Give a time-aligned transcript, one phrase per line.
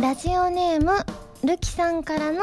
[0.00, 0.92] ラジオネーム
[1.44, 2.40] るきさんからの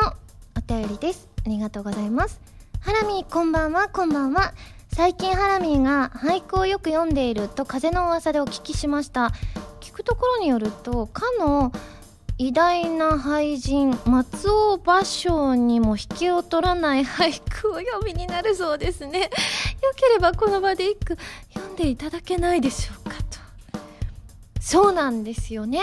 [0.57, 1.29] お便りです。
[1.45, 2.41] ありがとうございます。
[2.81, 4.53] ハラミこんばんはこんばんは。
[4.93, 9.31] 最近ハラミーが俳句をよく読んでいると風の噂でお聞きしました。
[9.79, 11.71] 聞くところによるとかの
[12.37, 19.21] 偉大な俳人松尾芭蕉にも引けを取らない俳句を読みになるそうですね。
[19.81, 21.17] よければこの場で一句
[21.53, 23.39] 読んでいただけないでしょうかと。
[24.59, 25.79] そうなんですよね。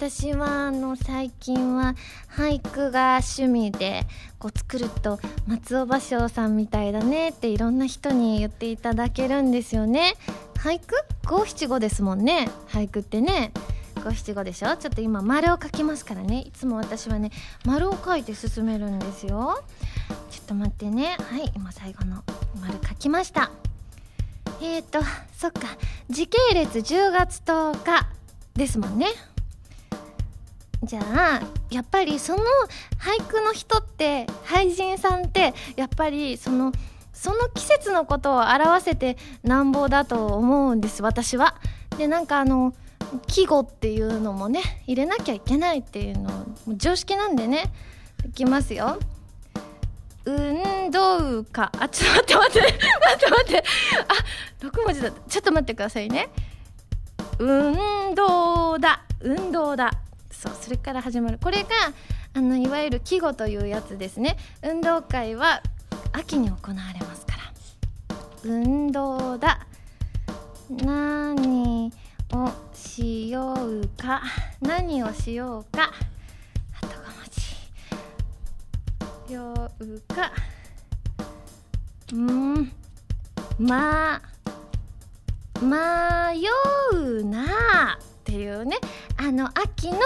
[0.00, 1.94] 私はあの最近は
[2.34, 4.06] 俳句が趣味で
[4.38, 10.14] こう作ると松尾芭蕉さんみたいだねっていろんな人に言っていただけるんですよね。
[10.54, 10.94] 俳句？
[11.28, 12.48] 五七五ですもんね。
[12.68, 13.52] 俳句ってね。
[14.02, 14.74] 五七五でしょ？
[14.78, 16.44] ちょっと今丸を書きますからね。
[16.46, 17.30] いつも私はね
[17.66, 19.62] 丸を書いて進めるんですよ。
[20.30, 21.18] ちょっと待ってね。
[21.30, 22.24] はい今最後の
[22.58, 23.50] 丸書きました。
[24.62, 25.00] えーと
[25.36, 25.68] そっか。
[26.08, 28.08] 時系列10月10日
[28.54, 29.08] ですもんね。
[30.82, 32.42] じゃあやっぱりその
[32.98, 36.72] 俳句の人って俳人さんってやっぱりその
[37.12, 41.56] その季節のことを表せてなんぼだと思うんです私は。
[41.98, 42.72] でなんかあの
[43.26, 47.72] 季語っていうのもね入れなきゃいけないっていうの常識なんでね
[48.26, 48.98] いきますよ。
[50.24, 53.30] 運動かあちょっと待って待って待って。
[53.30, 53.64] 待って
[54.60, 55.20] あ6文字だった。
[55.28, 56.30] ちょっと待ってくださいね。
[57.38, 59.02] 運動だ。
[59.20, 59.90] 運動だ。
[60.40, 61.38] そうそれから始まる。
[61.38, 61.68] これが
[62.32, 64.38] あのいわゆる季語というやつですね。
[64.62, 65.62] 運動会は
[66.12, 67.42] 秋に行われますから。
[68.44, 69.66] 運動だ。
[70.70, 71.92] 何
[72.32, 74.22] をしようか。
[74.62, 75.92] 何をしようか。
[76.80, 77.28] あと5文
[79.26, 80.32] 字ようか。
[82.14, 82.72] うん。
[83.58, 84.22] ま
[85.60, 86.46] 迷
[86.96, 87.19] う。
[89.40, 89.98] の秋の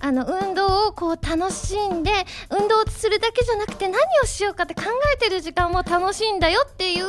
[0.00, 2.10] あの運動をこう楽しんで
[2.50, 4.82] 運動するだけじゃなくて何をしようかって考
[5.14, 7.04] えてる時間も楽しいんだよっていう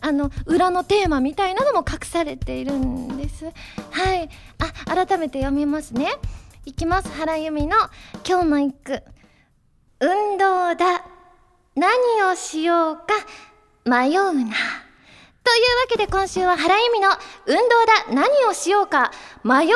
[0.00, 3.44] あの裏のテーマみたいなのも隠されているんです。
[3.90, 4.28] はい。
[4.86, 6.12] あ改めて読みますね。
[6.64, 7.08] いきます。
[7.10, 7.76] 原由美の
[8.26, 9.02] 今日の一句。
[10.00, 11.04] 運動だ。
[11.74, 11.90] 何
[12.30, 13.04] をしようか
[13.84, 14.85] 迷うな。
[15.46, 17.08] というわけで今週は原由美の
[17.46, 19.12] 運動だ何をしようか
[19.44, 19.68] 迷うなラ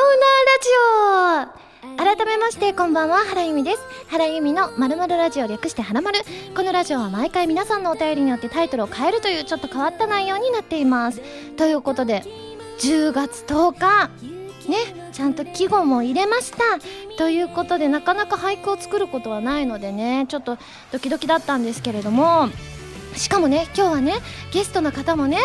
[1.46, 1.96] ジオ。
[1.96, 3.78] 改めましてこんばんは原由美です。
[4.08, 6.18] 原由美のまるまるラジオ略してはらまる。
[6.56, 11.20] このラジオは毎回皆さんのお便りによってタイトルを変えるというちょっと変わった内容になっています。
[11.56, 12.24] ということで
[12.80, 14.10] 10月10日。
[14.68, 14.76] ね
[15.12, 16.58] ちゃんと季語も入れました。
[17.16, 20.58] ということでなかなか俳句を作ることはないのでねちょっと
[20.90, 22.48] ドキドキだったんですけれども。
[23.16, 24.14] しかもね今日はね
[24.52, 25.38] ゲストの方もね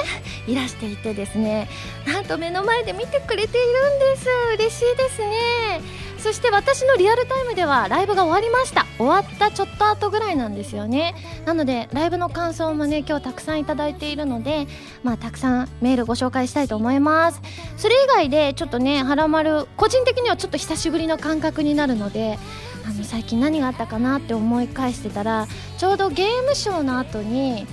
[0.47, 1.67] いらしていてですね
[2.07, 4.27] なんと目の前で見てくれているんです。
[4.55, 5.81] 嬉しいですね。
[6.17, 8.87] そして私のリアルタイムではライブが終わりました。
[8.97, 11.13] 終わったちょっと後ぐらいなんですよね。
[11.45, 14.67] なのでライブの感想もね今日たくさんいただいているので
[15.03, 17.41] まあたくさんメールご紹介したいと思います。
[17.77, 22.39] それ以外でちょっとねはらまる個人的にはちょっと久しぶりの感覚になるので
[22.87, 25.47] あの最近何があったかなって思い返してたら
[25.77, 27.65] ちょうどゲームショーの後に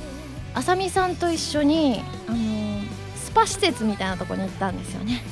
[0.54, 2.82] あさみさんと一緒に、あのー、
[3.16, 5.22] スパ施設みたいなとこに行ったんですよね。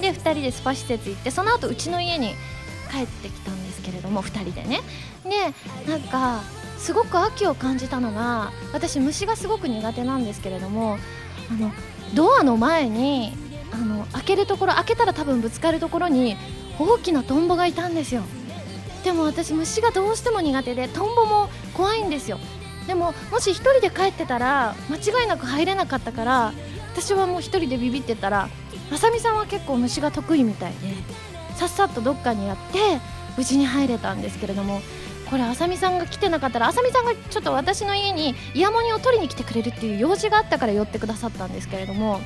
[0.00, 2.34] で2人でスパ施設行ってその後うちの家に
[2.90, 4.80] 帰ってきたんですけれども2人でね。
[5.24, 6.42] でなんか
[6.78, 10.98] すごく秋を感じたのが私虫がすごく苦手なんですけれども
[11.50, 11.72] あの
[12.14, 13.32] ドアの前に
[13.72, 16.36] あの開けるところ開けたら多分ぶつかるところに
[16.78, 18.22] 大きなトンボがいたんですよ。
[19.06, 22.40] でも私虫がどうしても苦手でトンボも怖いんですよ。
[22.88, 26.52] でももし1人で帰ってたら間違いなく入れなかったから
[26.92, 28.48] 私はもう1人でビビってたら
[28.92, 30.78] あさみさんは結構虫が得意みたいで
[31.54, 32.78] さっさとどっかにやって
[33.36, 34.80] 無事に入れたんですけれども
[35.30, 42.20] これあさみさんが来てなかったらあさみさんがちょっと私の家にイヤモニを取りに来てくれるっていう用事があったから寄ってくださったんですけれども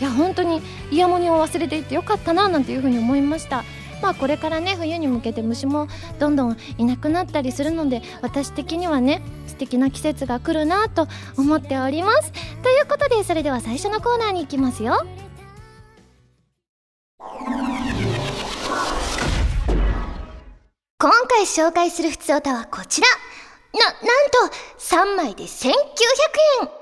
[0.00, 3.64] いや本当にイヤモニを忘れていってよかったななんていうふうに思いました。
[4.02, 5.86] まあこれからね冬に向けて虫も
[6.18, 11.06] どんどんいなくなったりするので私的にはね素敵な季節が来るなと
[11.38, 12.32] 思っております。
[12.62, 15.06] ということでそれでは最初のコーナーに行きますよ。
[20.98, 23.08] 今回紹介するふつおたはこちら。
[23.72, 23.96] な、なん
[24.50, 25.72] と3枚で1900
[26.62, 26.81] 円。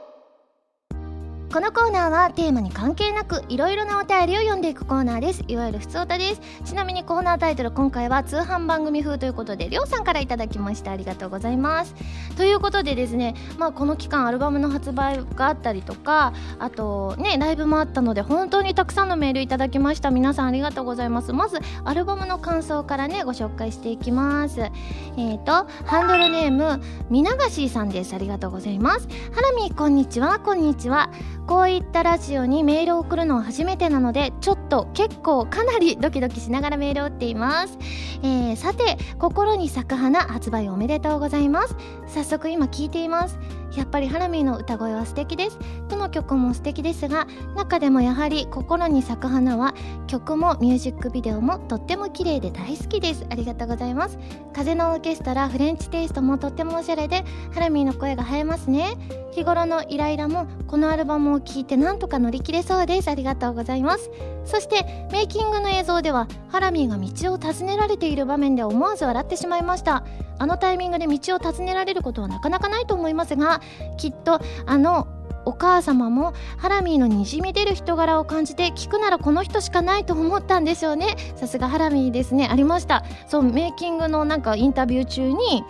[1.52, 5.43] このコーナーはテーマに関係なくいろいろなお便りを読んでいくコーナーです。
[5.49, 6.41] いわゆるふつおたです。
[6.64, 11.97] ちなみにコーナータイトル今回は通販番組風ということでりょうさんからいただきましたありがとうございます。
[12.37, 20.12] ということでですねまあこの期間アルバムの発売があったりとかあとねライブもあったので本当にたくさんのメールいただきました。
[20.12, 21.32] 皆さんありがとうございます。
[21.32, 24.61] まずアルバムの感想からねご紹介していきます。
[24.61, 26.81] えっ、ー、とハンドルネーム
[27.11, 28.14] みながしさんです。
[28.14, 29.08] ありがとうございます。
[29.32, 30.38] ハラミこんにちは。
[30.38, 31.11] こんにちは。
[31.46, 37.78] こういったラジオにメールを送るのは初めてなのでちょっと結構かなりドキドキしながらメールを打っています、
[38.22, 41.76] えー、さて心に咲く花発売おめでとうございます。
[42.06, 43.38] 早速今聞いています。
[43.76, 45.58] やっぱりハラミーの歌声は素敵です。
[45.88, 47.26] どの曲も素敵ですが
[47.56, 49.75] 中でもやはり心に咲く花は
[50.06, 53.25] 曲もミュージックビデオもとっても綺麗で大好きです。
[53.31, 54.19] ありがとうございます。
[54.52, 58.96] 風のオーケストラフレンチテイストもとってもおしゃれでハラミーの声が映えますね。
[59.32, 63.08] 日頃のイライラもこのアルバムを聴いてなんとか乗り切れそうです。
[63.08, 64.11] ありがとうございます。
[64.44, 70.05] そしてメイキングの映像ではハラミーが道を尋ねられている場面で思わず笑ってしまいました。
[70.38, 73.59] あのタイミングで道を尋ねられることはなかなかないと思いますが
[73.96, 75.06] きっとあの
[75.44, 81.16] お母様もハラミーのにじみ出る人柄を感じて聞くならこの人しかないと思ったんでしょうね。
[81.36, 82.48] さすがハラミーですね。
[82.50, 83.04] ありました。
[83.26, 85.64] そうメイキングのなんかインタビュー中に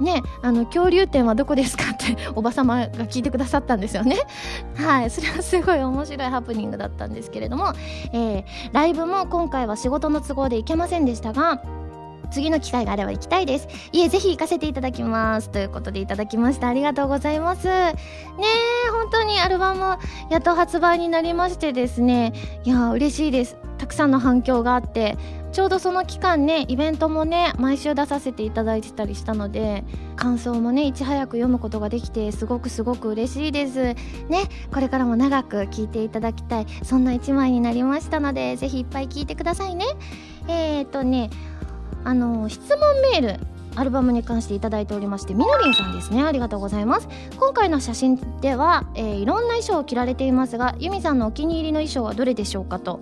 [0.00, 4.18] ね、あの恐竜展はどこですかって おば様が聞いてくださったんですよね。
[4.76, 7.72] はい、それはすごい面白いハプニングだったんですけれども、
[8.12, 11.62] えー、ライブも今回は仕事の都合で行けませんでしたが、
[12.34, 13.68] 次の機会があれば行きたいです。
[13.92, 15.50] いえ、ぜひ行かせていただきます。
[15.50, 16.66] ということでいただきました。
[16.66, 17.68] ありがとうございます。
[17.68, 17.94] ね
[18.88, 19.96] え、本当にアルバム
[20.30, 22.32] やっと発売になりましてですね、
[22.64, 23.56] いや、嬉しいです。
[23.78, 25.16] たくさんの反響があって、
[25.52, 29.84] ちょうどその期間ね、イベントもね、毎週出させていただいてたりしたので、
[30.16, 33.94] 感想もね、いち早く読むことができて、すごくすごく嬉しいです。
[34.28, 39.84] ね、これからも長く聞いていただきたい、そんな一枚になりましたので、ぜひいっぱい聞いてくださいね。
[40.48, 41.30] えーとね、
[42.04, 42.78] あの質問
[43.12, 43.46] メール
[43.76, 46.22] アルバムに関していただいておりましてみのりんさんですね。
[46.22, 47.08] ありがとうございます。
[47.38, 53.00] 今回の写真では、えー、いろんな衣装を着られていますがゆみさんのお気に入りの衣装はどれでしょうかと。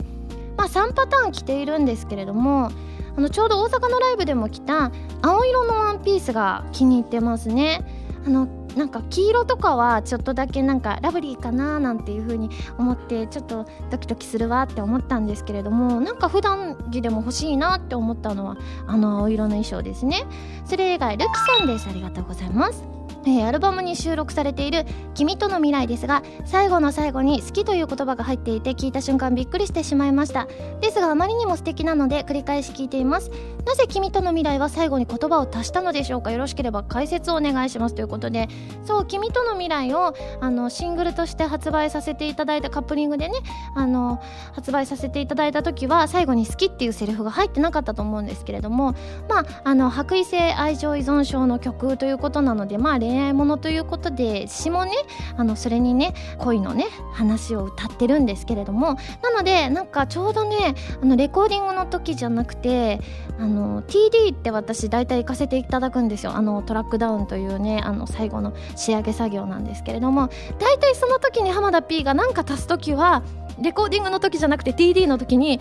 [0.56, 2.70] まあ3パターン着ているんですけれども
[3.16, 4.90] あのちょうど大阪のライブでも着た
[5.20, 7.84] 青色のワンピースが気に入ってますね。
[8.26, 8.46] あの
[8.76, 20.24] なんか黄色とかはちょっとだけなんかラブリーかななんていう風に思ってちょっとドキドキするわって思ったんですけれどもなんか普段着でも欲しいなって思ったのはあの青色の衣装ですね。
[20.64, 21.88] それ以外ルキさんです。
[21.88, 23.01] ありがとうございます。
[23.24, 24.84] えー、アルバムに収録されている
[25.14, 30.46] 「君との未来」ですが最後の最後に「好き」という言葉が入っていて聞いた瞬間びっくりしてしまいました。
[30.80, 33.30] ですがあまりにも素敵なので繰り返し聞いています。
[33.64, 36.30] なぜ「君との未来」は最後に言葉を足したのでしょうか？
[36.32, 37.94] よろしければ解説をお願いします。
[37.94, 38.48] ということで
[38.84, 43.34] そう「君との未来を」あのシングルとして発売させていただいたカップリングでね
[43.74, 44.20] あの
[44.52, 48.94] 発売させていただいた時は最後に「好き」っていうセリフが入ってなかったと思うんですけれども
[49.28, 54.92] まああの白衣性愛情依存症の曲ということなのでまあ恋愛ものということで詩もね
[55.36, 63.00] あのそれにね恋のね話を歌ってるんですけれどもなのでなんかちょうどねあのレコーディングの時じゃなくて
[63.38, 66.32] あの TD って私大体行かせていただくんですよ。
[66.34, 70.28] あのトラックダウンというねあの最後の仕上げ作業なんですけれども
[70.58, 73.22] 大体その時に浜田 P が何か足す時は
[73.60, 75.60] レコーディングの時じゃなくて TD の時に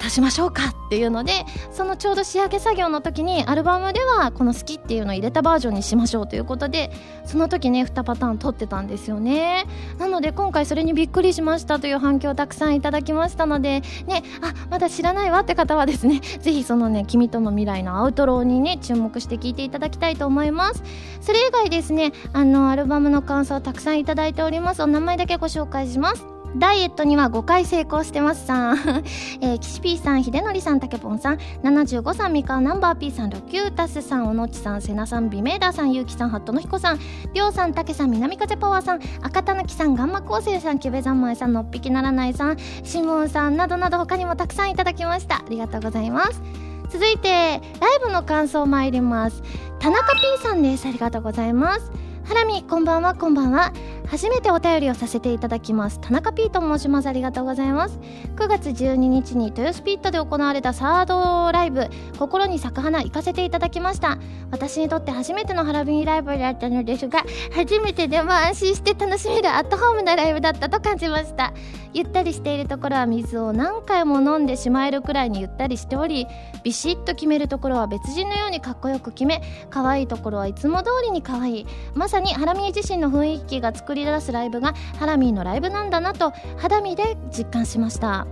[0.00, 6.90] 足しましょうかっていうのでそのちょうど仕上げ作業の時にアルバムではこの「好き」っていうのを入れたバージョンにしましょうということで
[7.24, 9.66] その時ね2パターン撮ってたんですよね。
[9.98, 20.82] なので今回それにびっくりしましたという反響をたくさんいただきましたのでねあまだ知らないわって方はですね ぜひそのね「君との未来」のアウトローにね注目して聞いていただきたいと思います。
[21.20, 24.82] それ以外ですねあのアルバムの感想をたくさんいただいております。
[24.82, 26.37] お名前だけご紹介します。
[26.56, 28.76] ダイエットには5回成功してますさん、
[29.40, 36.98] えー、岸 P さん、秀則さん、たけぽんさん、75さん、三河ナンバー P さん、ロキュータスさん、おのちさん、せなさん、ビメーダーさん、ゆうきさん、ハットのひこさん、
[37.34, 45.36] りょうさん、たけさん、南風パワーさん、赤たぬきさん、ガンマ構成さん、キュベザンマイさん、のっぴきならないさん、シモンさんなどなど他にもたくさんいただきました。
[45.36, 46.42] ありがとうございます。
[46.90, 47.60] 続いて、ライ
[48.02, 49.42] ブの感想参ります。
[49.78, 50.88] 田中 P さんです。
[50.88, 52.07] ありがとうございます。
[52.28, 53.72] ハラミこんばんはこんばんは。
[54.06, 55.98] 初めてお便りをさせていただきます。
[55.98, 57.06] 田中 P と申します。
[57.06, 57.98] ありがとうございます。
[58.36, 64.18] 9月12日に豊洲ピットで行われたサードライブ心に咲く花行かせていただきました。
[64.50, 71.54] 私にとって初めてのハラミライブだったのですが初めてでも安心して楽しめるアットホームなライブだったと感じました。
[71.94, 76.26] ゆったりしているところは水を何回も飲んでしまえるくらいにゆったりしており
[76.68, 81.66] ビシッと決めるところは別人のようにかっこよく決め可愛いところはいつも通りに可愛い。
[81.94, 88.26] まさにハラミー自身の雰囲気が作り出すライブがハラミーのライブなんだなと肌身で実感しました。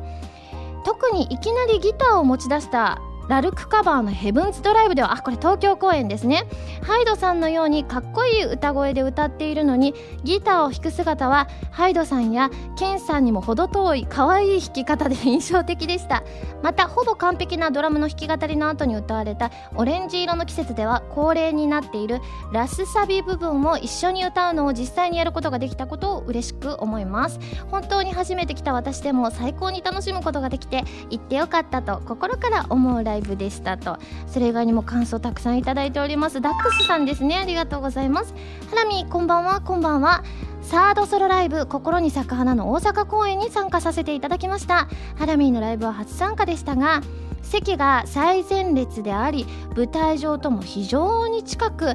[0.85, 6.45] 特にいきなりギターを持ち出したラルクカバーのヘブンズドライブではあこれ東京公演ですね。
[6.83, 16.23] ハイドさんのようにかっこいい歌声で歌っているのにギターを弾く姿はハイドさんやケンさんにも程遠い可愛い弾き方で印象的でした。
[16.63, 22.21] またほぼ完璧なドラムの弾き語りの後に歌われたオレンジ色の季節では恒例になっている
[22.53, 27.41] ラスサビ部分を一緒に歌うのを実際にやることができたことを嬉しく思います。
[27.71, 33.99] 本当に初めて来た私でも最高に楽しむことができて行ってよかったと心から思うライブライブでしたと。
[34.27, 36.41] それ以外にも感想たくさんいただいております。
[36.41, 37.37] ダックスさんですね。
[37.37, 38.35] ありがとうございます。
[38.71, 39.61] ハラミこんばんは。
[39.61, 40.23] こんばんは。
[40.63, 44.89] サードソロライブ心に咲く花の大阪公演に参加させていただきました。
[45.17, 47.03] ハラミーのライブは初参加でしたが
[47.43, 49.47] 席が最前列であり
[49.77, 51.95] 舞台上とも非常に近く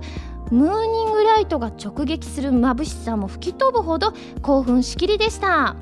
[0.49, 5.75] ムーニングライトが直撃する眩しさも吹き飛ぶほど興奮しきりでした。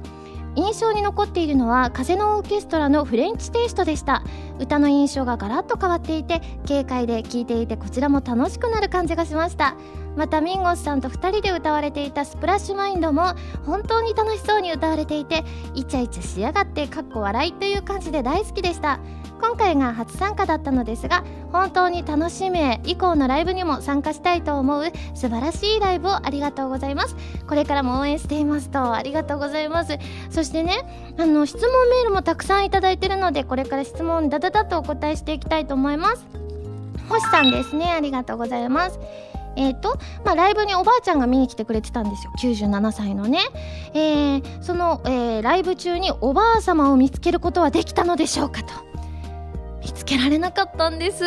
[0.56, 4.24] 印象に残っているのは風のオーケストラのフレンチテイストでした。
[4.60, 9.75] 歌の印象がガラッと変わっていて軽快で聴いていてこちらも楽しくなる感じがしました。
[10.15, 13.33] またミンゴスさんと2人で歌われていたスプラッシュマインドも
[13.65, 15.43] 本当に楽しそうに歌われていて
[15.75, 18.99] イチャイチャしやがってかっこ笑いという感じで大好きでした。
[19.41, 21.23] 今回が初参加だったのですが
[21.53, 27.15] 本当に楽しめ以降のライブにも参加したいと思う素晴らしいライブをありがとうございます。
[27.47, 29.97] これからも応援していますとありがとうございます。
[30.29, 36.25] そしてねあの質問メールもたくさんいただいてるのでこれから質問ダダダとお答えしていきたいと思います。
[37.07, 37.93] 星さんですね。
[37.93, 38.99] ありがとうございます。
[39.56, 42.32] えーとまあ、ライブにおばあちゃんが見に来てくれてたんですよ。
[42.39, 43.39] 97歳のね、
[43.94, 48.74] えー、その、えー、ライブ中におばあ様を見つけることはできたのでしょうかと。
[49.82, 51.24] 見つけられなかったんです。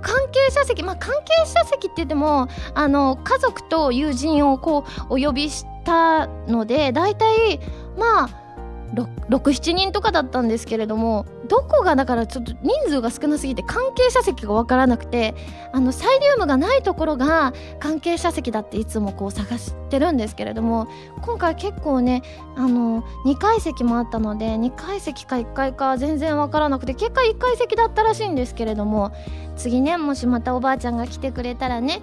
[0.00, 7.60] 関係者席まあ関係者席って言ってもあの家族と友人をこうお呼びしたので大体
[7.96, 8.42] まあ
[9.30, 15.34] 67人とかだったんですけれどもどこがだからちょっと人数が少なすぎて関係者席が分からなくて
[15.70, 20.88] あのサイリウムがないところが関係者席だっていつもこう探してるんですけれども
[21.20, 22.22] 今回結構ね
[22.56, 29.12] あの2階席もあったので2階席か1階か全然分からなくて結果1階席だったらしいんですけれども
[29.54, 32.00] 次ねもしまたおばあちゃんが来てくれたらね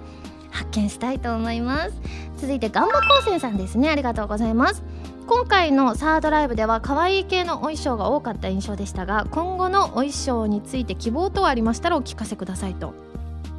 [0.52, 1.92] 発見したいと思います。
[2.36, 3.88] 続いてガンバ高専さんですね。
[3.90, 4.82] ありがとうございます。
[5.30, 12.94] 今回のサードライブでは可愛い系のお衣装が多かった印象でしたが今後のお衣装について希望等ありましたらお聞かせくださいと。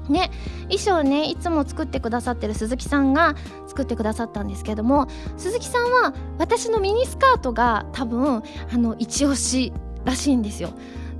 [0.09, 0.31] ね
[0.63, 3.35] 衣装ねいつも作ってくださってる鈴木さんが
[3.69, 9.71] 作ってくださったんですけども鈴木さんは私のミニスカートが多分あの一押し
[10.03, 10.71] らしいんですよ。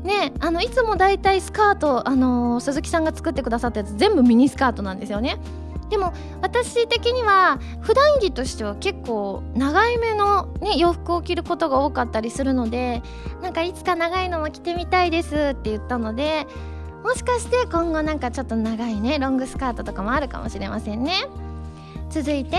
[0.04, 5.38] ねあのいつもだいたいスカート、あのー、鈴木さんが作ってくださったやつ全部ミニスカートなんですよね。
[5.92, 13.04] でも私的には普段着としては結構長い目の、ね、洋服を着ることが多かったりするので
[13.42, 16.48] なんかいつか長いのも着てみたいですって言ったので
[17.04, 21.26] もしかして今後なんかちょっと長いねロングスカートとかもあるかもしれませんね。
[22.12, 22.58] 続いて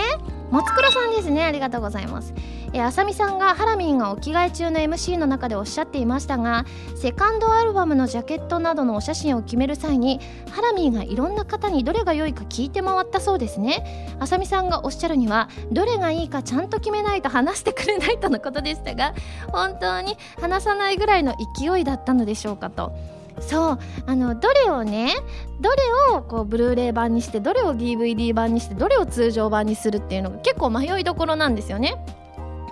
[0.51, 1.43] 松倉さんですね。
[1.43, 2.33] ありがとうございます。
[2.73, 10.19] えあさみさんがハラミンがお着替え中の MC の中でおっしゃっていましたがセカンドアルバムのジャケットなどのお写真を決める際に
[10.51, 14.17] ハラミーがいろんな方にどれが良いか聞いて回ったそうですね。
[14.19, 19.13] あさみさんがおっしゃるにはどれがいいかちゃんと決めないと話してくれないとのことでしたが
[19.51, 22.91] 本当に話さないぐらいの勢いだったのでしょうかと。
[23.39, 25.15] そうあのどれをね
[25.61, 31.95] どれをこうブルーレイ版にしてどれを DVD 版にしてどれを通常版にするっていうのが結構迷いどころなんですよね。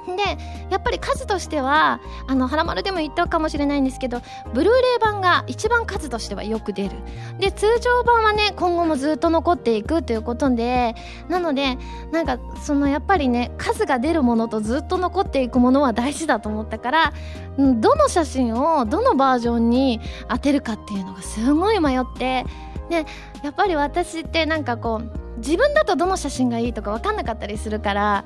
[0.05, 0.37] で
[0.69, 4.21] やっぱり数としてはあの原丸でも言ったかもしれないんですけど
[4.53, 6.91] ブルーレイ版が一番数としてはよく出る。
[7.39, 10.95] で通常版はね今後もずっと残っていくということで
[11.29, 11.77] なので
[12.11, 17.13] なんかそのやっぱりね数が出るものとずっと残っていくものは大事だと思ったから
[17.57, 22.45] どの写真をどのバージョンに当てるかっていうのがすごい迷って
[22.89, 23.05] で
[23.43, 28.25] やっぱり私ってなんかこう自分だとどの写真がいいとか分かんなかったりするから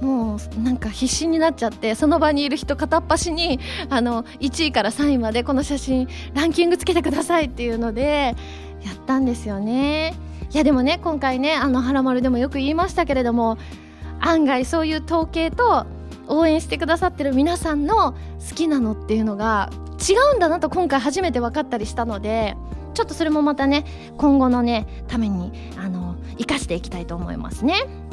[0.00, 3.58] もうなんか必死になっちゃってその場にいる人片っ端に
[3.90, 8.36] あの1位から3位までこの写真ランキングつけてくださいっていうので
[8.84, 10.14] やったんですよね
[10.52, 13.58] いやでもね今回ねあの「はらまる」でもよく言いましたけれども
[14.20, 15.86] 案外そういう統計と
[16.28, 22.56] 応援してくださってる皆さんの好きなのっていうのが違うんだなと今回初めて分かったりしたので
[22.94, 23.84] ちょっとそれもまたね
[24.16, 28.07] 今後のねためにあの生かしていきたいと思いますね。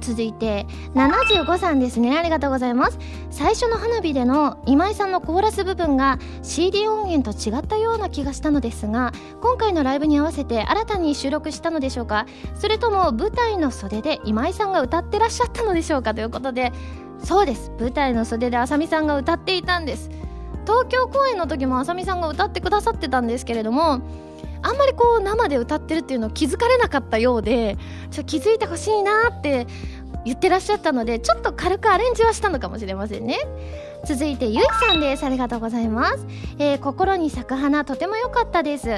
[0.00, 2.16] 続いて75さんですね。
[2.18, 2.98] ありがとうございます。
[3.30, 12.26] 最初の花火での今井さんのコーラス部分が CD 音源と違ったような気がしたのですが今回のライブに合わせて新たに収録したのでしょうか。
[12.54, 16.72] それとも舞台の袖で今井さんが歌ってらっしゃったのでしょうかということで
[17.22, 17.70] そうです。
[17.78, 20.10] 舞台の袖であさみさんが歌っていたんです。
[20.66, 24.00] 東京公演の時もあさみさんが歌ってくださってたんですけれども
[24.62, 27.76] あんまりこう生で歌ってるっていうのを気づかれなかったようで
[28.10, 29.66] ちょ気づいてほしいなって
[30.24, 33.38] 言ってらっしゃったのでちょっと軽くアレンジはしたのかもしれませんね。
[34.06, 35.24] 続いてゆいさんです。
[35.24, 36.26] ありがとうございます、
[36.58, 38.88] えー、心に咲く花とても良かったです。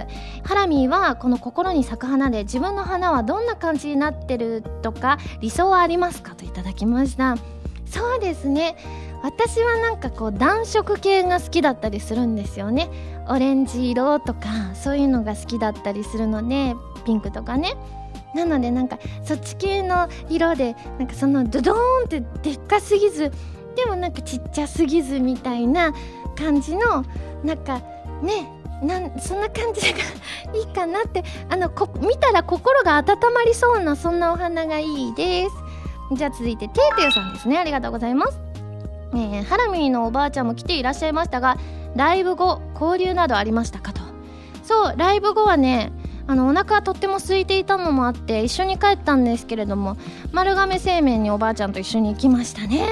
[0.45, 7.37] ハラミーはこの心に咲く花で自分の花はどんな感じになってるとか理想はありますかといただきました。
[7.87, 8.77] そうですね。
[9.23, 12.89] 私はなんかこう暖色系が好きだったりするんですよね。
[13.29, 16.75] オレンジ色とかそういうのが好きだったりするので
[17.05, 17.77] ピンクとかね。
[18.35, 23.31] なのでなんかそっち系の色でなんかそのドドーンってでっかすぎず
[23.77, 25.93] でもなんかちっちゃすぎずみたいな
[26.37, 27.05] 感じの
[27.45, 27.83] なんか
[28.23, 28.51] ね
[28.83, 29.99] なんそんな感じが
[30.55, 36.17] いいかなってあのこ見たら心が温まりそうなそんなお花がいいです。
[36.17, 37.59] じゃあ続いてテーテーさんですね。
[37.59, 38.39] ありがとうございます。
[39.15, 41.59] えー、ハラミーのおばあちゃんも来ていらっしゃいましたが
[41.95, 44.03] ライブ後交流などありましたかと。
[44.63, 45.93] そうライブ後はね
[46.27, 49.97] あのお腹がとっても空いていたのもあって一緒に帰ったんですけれども
[50.31, 52.87] 丸亀製麺におばあちゃんと一緒に行きましたね。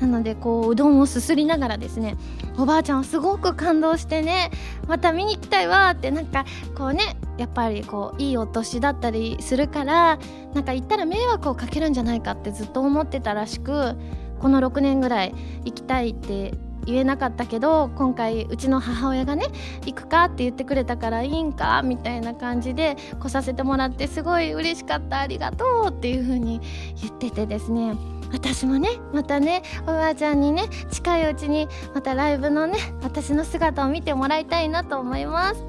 [0.00, 2.16] なのでこううどんをすすりながらですね
[2.56, 4.50] おばあちゃんはすごく感動してね
[4.86, 6.44] また見に行きたいわってなんか
[6.76, 10.18] こうねやっぱりこういいお年だったりするから
[10.54, 13.96] なんか行ったら迷惑をかけるんじゃないかってずっと思ってたらしく
[14.38, 15.34] この6年ぐらい
[15.64, 16.54] 行きたいって
[16.90, 19.46] 言えなかったけど今回うちの母親がね
[19.86, 20.24] 行くか？
[20.24, 21.82] って言ってくれたからいいんか？
[21.82, 25.20] みたいな感じで来させてもらってすごい嬉しかった。
[25.20, 26.60] ありがとうっていう風に
[27.00, 27.94] 言っててですね。
[28.32, 35.64] 私もねまたねおばあちゃんにね近いうちにまたライブのね私の姿を見てもらいたいなと思います。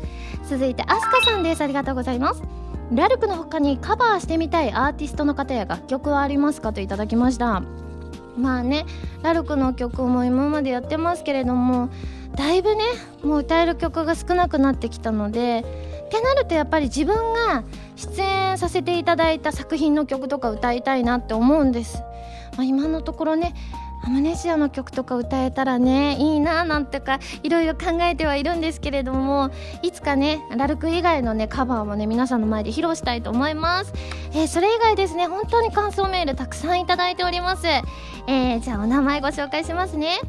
[0.47, 1.61] 続いてアスカさんです。
[1.61, 2.43] ありがとうございます。
[2.93, 6.73] ラルクの他にカバーしてみたいアーティストの方や楽曲はありますか？
[6.73, 7.63] といただきました。
[8.41, 8.85] まあね
[9.21, 11.89] ラルクの曲も今までやってますけれども
[12.35, 12.83] だいぶね
[13.23, 15.63] もう歌える曲が少なくなってきたので
[16.05, 17.63] ってなるとやっぱり自分が
[17.95, 22.01] 出演させていただいた作品の曲とか歌いたいなって思うんです、
[22.57, 23.53] まあ、今のところね
[24.03, 29.51] アムネシアの曲とか歌えたらねいいななんてかいろいろ考えてはいるんですけれども
[29.83, 33.93] いつかねラルク以外のねカバーもね皆さんの前で披露したいと思います、
[34.33, 40.19] えー、それ以外ですね本当に感想メールたくさんいただいております、えー、じゃあお名前ご紹介しますね。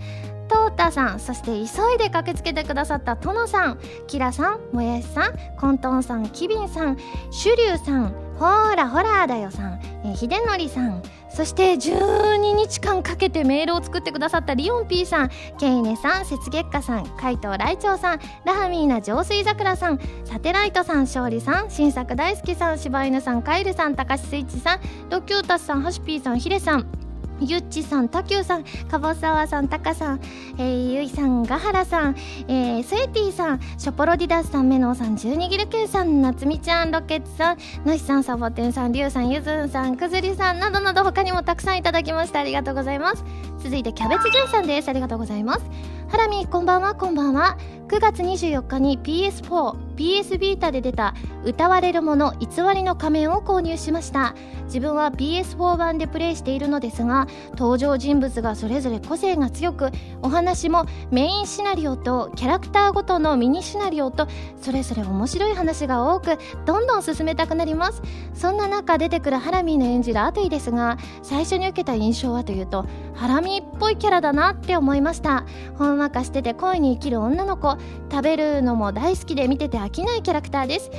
[0.49, 6.99] トータさんそして急いで駆けつけてくださったトノさんキラさんもやしさんコントンさんキビンさん
[7.31, 11.03] シュリュウさんほらほらだよさん、えー、ひでのりさん
[11.35, 27.02] そして12日間かけてメールを作ってくださったリオン P さんケイネさん雪月花さん海藤来長さんラハミーナ上水桜さんサテライトさん勝利さん新作大好きさん柴犬さんカイルさん高橋スイッチさんドキュータスさんハシピーさんヒレさん。
[27.41, 30.21] ゆっちさん、たきゅうさん、かぼさわさん、たかさん、
[30.59, 32.17] えー、ゆいさん、がはらさん、
[32.47, 42.41] えー、スエティさん、ショポロディダスさん、メノーさん、十二ギルケンさん、なつみちゃん、ロケッツさん、のしさん、サボテンさん、りゅうさん、ゆずんさん、くずりさん、などなど他にもたくさんいただきました。
[42.41, 43.25] ありがとうございます。
[43.59, 44.89] 続いて、キャベツジュンさんです。
[44.89, 45.61] ありがとうございます。
[46.09, 47.57] ハラミ、こんばんは、こんばんは。
[47.93, 54.35] 9月24日に PS4、PS ビータで出た歌われるもの偽りの仮面を購入しました。
[54.65, 59.91] 自分は PS4 版でプレイしているのですが登場人物がそれぞれ個性が強く
[60.23, 64.27] お話もメインシナリオとキャラクターごとのミニシナリオと
[64.63, 68.01] それぞれ面白い話が多くどんどん進めたくなります。
[68.33, 75.45] そんな中出てくるハラミーの演じるアトイですが最初に受けた印象はというとハラミーっぽいキャラだなって思いました。
[75.77, 77.77] ほんわかしてて恋に生きる女の子。
[78.11, 80.91] 食べるのも大好きで見てて飽きないキャラクターです。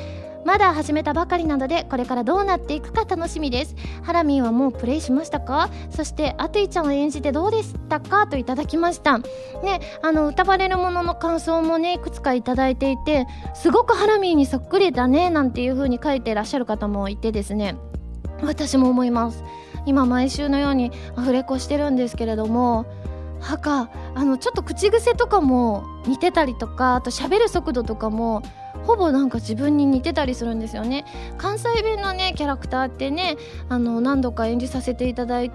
[0.45, 3.75] まだ始めたばかりなのでこれからどうなっていくか楽しみです。
[4.01, 5.69] ハラミーはもうプレイしましたか？
[5.89, 8.27] そしてアテイちゃんを演じてどうでしたか？
[8.27, 9.19] といただきました。
[9.19, 17.77] ねあの歌われるものの感想もねいくつかいただいていてすごくハラミーにそっくりだねなんていう風に書いてらっしゃる方もいてですね。
[18.41, 19.45] 私も思います。
[19.85, 22.85] 今毎週のようにアフレコしてるんですけれども
[23.43, 28.41] 歯かあのちょっと口癖とかも似てたりとかあと喋る速度とかも
[28.85, 31.05] ほぼなんか自分に似てたりするんですよね。
[31.37, 33.37] 関西弁のねキャラクターってね
[33.69, 35.51] あの何度か演じさせていただい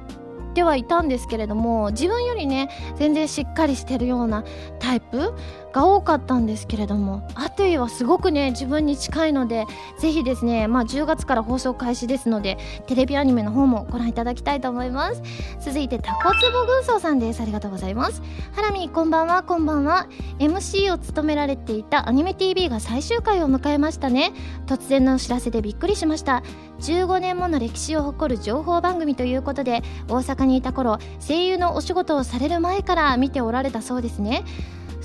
[0.54, 4.44] てはいたんですけれども自分よりね全然しっかりしてるような
[4.78, 5.34] タイプ
[5.72, 9.66] が多かったんですけれどもアトゥイはすごくね自分に近いので
[9.98, 15.22] ぜひですねまあ10月から放送開始ですのでテレビアニメの方もご覧いただきたいと思います。
[15.60, 17.40] 続いてタコツボ軍曹さんです。
[17.40, 18.22] ありがとうございます。
[18.52, 20.06] ハラミこんばんはこんばんは。
[20.38, 24.32] MC を務められていたアニメ TV が最終回を迎えましたね。
[24.66, 26.42] 突然のお知らせでびっくりしました。
[26.80, 34.44] 15年もの歴史を誇る情報番組ということで大阪にいた頃声優のお仕事をされる前から見ておられたそうですね。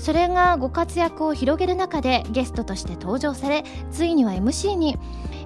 [0.04, 4.98] それがご活躍を広げる中でゲストとして登場されついには MC に、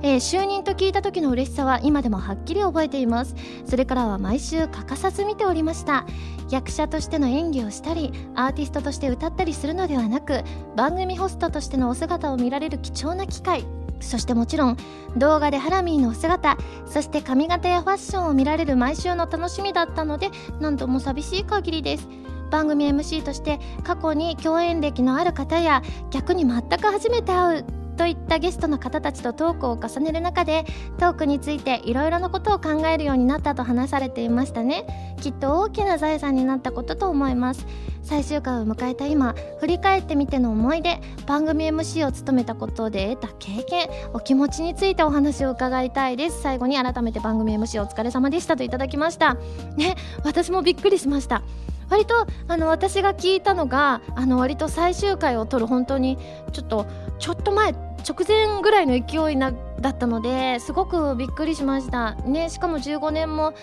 [0.02, 3.36] えー、就任と聞いた時の嬉しさは今でもはっきり覚えています。
[3.66, 6.06] それからは毎週欠かさず見ておりました。
[6.50, 10.42] 役者としての演技をしたりアーティストとして歌ったりするのではなく
[10.74, 13.64] 番組ホストとしてのお姿を見られる貴重な機会。
[14.00, 14.76] そしてもちろん
[15.16, 22.08] 動画でハラミーのお姿そして髪型やファッションを見られる毎週の楽しみだったので何とも寂しい限りです。
[22.50, 27.64] 番組 MC として過去に共演歴のある方や逆に全く初めて会う
[27.98, 30.64] といったゲストの方たちとトークを重ねる中で
[30.98, 35.16] トークについていろいろなことを考えるようになったと話されていましたね。
[35.20, 37.66] きっと大きな財産になったことと思います。
[38.04, 46.40] 最終回を迎えた今振り返ってみての思い出番組 MC を務めたことで得た経験お気持ちについてお話を伺いたいです。
[46.40, 49.34] 最後に改めて番組 MC お疲れ様でしたといただきました。
[49.76, 51.42] ね私もびっくりしました。
[51.90, 56.18] 割とあの私が聞いたのがあの割と最終回を撮る本当に
[56.53, 56.87] ちょっと
[57.18, 62.14] ちょっと前直前ぐらいの勢いなだったのですごくびっくりしました。
[62.14, 63.55] ねしかも15年も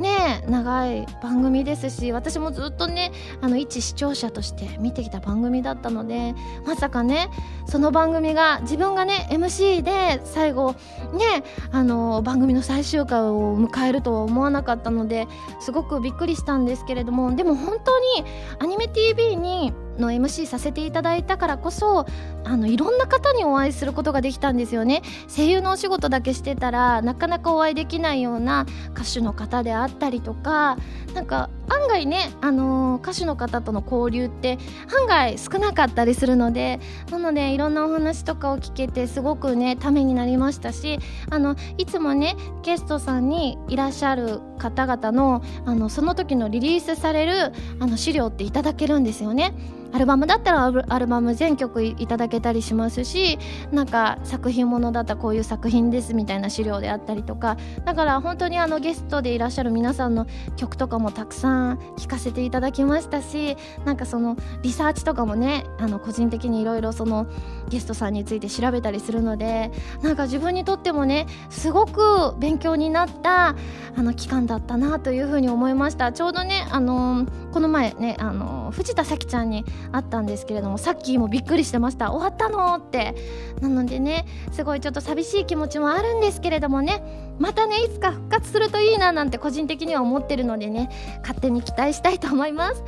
[0.00, 6.34] ね長い番組ですし私もずっとねあの一視聴者として見てきた番組だったので
[6.66, 7.28] まさかね
[7.66, 10.72] その番組が自分がね MC で最後
[11.12, 15.26] ねあの番組の最終回を迎えるとは思わなかったので
[15.60, 18.24] すごくびっくりしたんですけれどもでも本当に
[18.58, 22.06] アニメ TV にの MC させていただいたからこそ
[22.44, 25.02] あのいろんな方にお会いすることができたんですよね
[25.34, 30.78] 声優のお仕事だけしてたらなかなかお会いできないような歌手の方であったりとか
[31.14, 34.58] なんか案外ね、あのー、歌手の方との交流って
[35.00, 36.80] 案外少なかったりするので
[37.10, 40.98] なのでいろんなお話とかを聞けてすごくねためになりましたし
[41.30, 49.54] あのいつもねゲストさんにいらっしゃる方々のあのその時のリリースされるあの資料っていただけるんですよね。
[49.92, 53.38] アルバムだったらアルバム全曲いただけたりしますし
[53.72, 67.26] なんか作品ものだったらこういう作品ですみたいな資料であったりとかだから本当にあのゲストでいらっしゃる皆さんの曲とかもたくさん聴かせていただきましたしなんかそのリサーチとかもねあの個人的にいろいろその
[67.68, 69.70] ゲストさんについて調べたりするので
[70.02, 73.56] なんか自分にとってもねすごく勉強になった
[73.96, 76.12] あの期間だったなというふうに思いました。
[76.12, 82.12] ちょうどねあのこの前ねあの藤田咲ちゃんにあったんですけれどもさっきもびっくりしてました。
[82.12, 83.14] 終わったのって。
[83.60, 87.02] なのでねすごいちょっと寂しい気持ちもあるんですけれどもね。
[87.38, 92.82] またねいつか復活するといいななんて個人的には思ってるのでね勝手に期待したいと思います。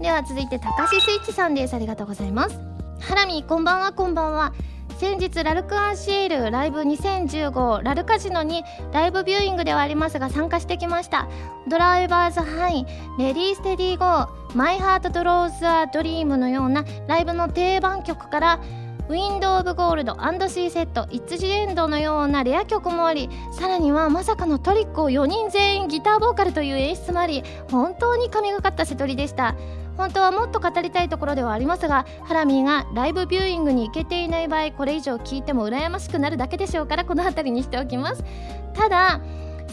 [0.00, 1.74] では続いて高橋スイッチさんです。
[1.74, 2.58] ありがとうございます。
[3.00, 4.52] ハラミこんばんはこんばんは。
[5.00, 11.26] 先日ラルクアンシールライブ2015ラルカジノにライブビューイングではありますが参加してきました。
[11.68, 12.84] ドライバーズハイ
[13.18, 18.60] レディーステディーゴーマイハートドローズアドリームのようなライブの定番曲から
[19.08, 20.12] ウィンドウ・オブ・ゴールド
[20.50, 29.54] シーセットイッツ・ジ・エンドのようなレア曲もありさらにはまさかのトリックを4人全員ギターボーカルという演出もあり本当に神がかった瀬取りでした。
[30.00, 38.24] 本当はもっと語りたいところではありますがハラミーがライブビューイングに行けていない場合これ以上聞いても羨ましくなるだけでしょうからこの辺りにしておきます。
[38.72, 39.20] ただ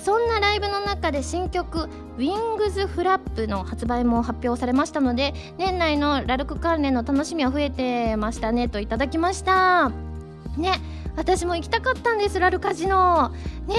[0.04, 9.92] そんなライブの中で新曲「Wings フラップの発売も発表されましたので年内のラルク関連の楽しみは増えてましたねといただきました。
[10.58, 10.74] ね。
[11.18, 13.32] 私も行きたかったんですラルカジノ。
[13.68, 13.76] ね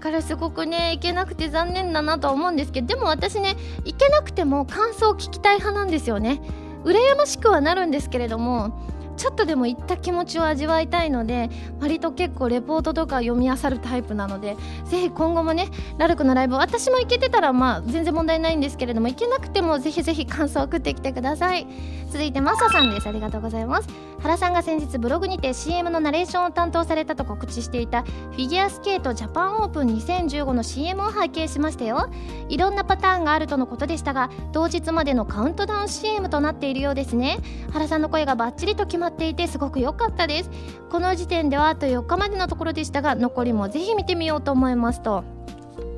[0.00, 6.40] からすごくね行けなくて残念だなとは思うんですけどでも私ね行けなくても感想を聞きたい派なんですよね。
[6.84, 8.72] 羨ましくはなるんですけれども
[9.18, 14.56] ちょっとでも行った気持ちを味わいたいので割と結構レポートとか読み漁るタイプなので
[14.86, 21.66] ぜひ今後もねラルクのライブ私も行けてたらまあ全然問題ないんですけれども行けなくてもぜひぜひ感想を送ってきてください。
[22.10, 23.08] 続いてマサさんです。
[23.08, 23.88] ありがとうございます。
[24.20, 32.10] 原さんが先日ブログにて CM のナレーションを担当されたと告知していたフィギュアスケートジャパンオープン2015の CM を拝見しましたよ。
[32.48, 37.38] いろんなパターンがあるとのことでしたが当日までのカウントダウン CM となっているようですね。
[37.72, 40.50] 原さんの声がバッチリと決まっていてすごく良かったです。
[40.90, 45.22] この時点ではあと4日までのところでしたが残りもぜひ見てみようと思いますと。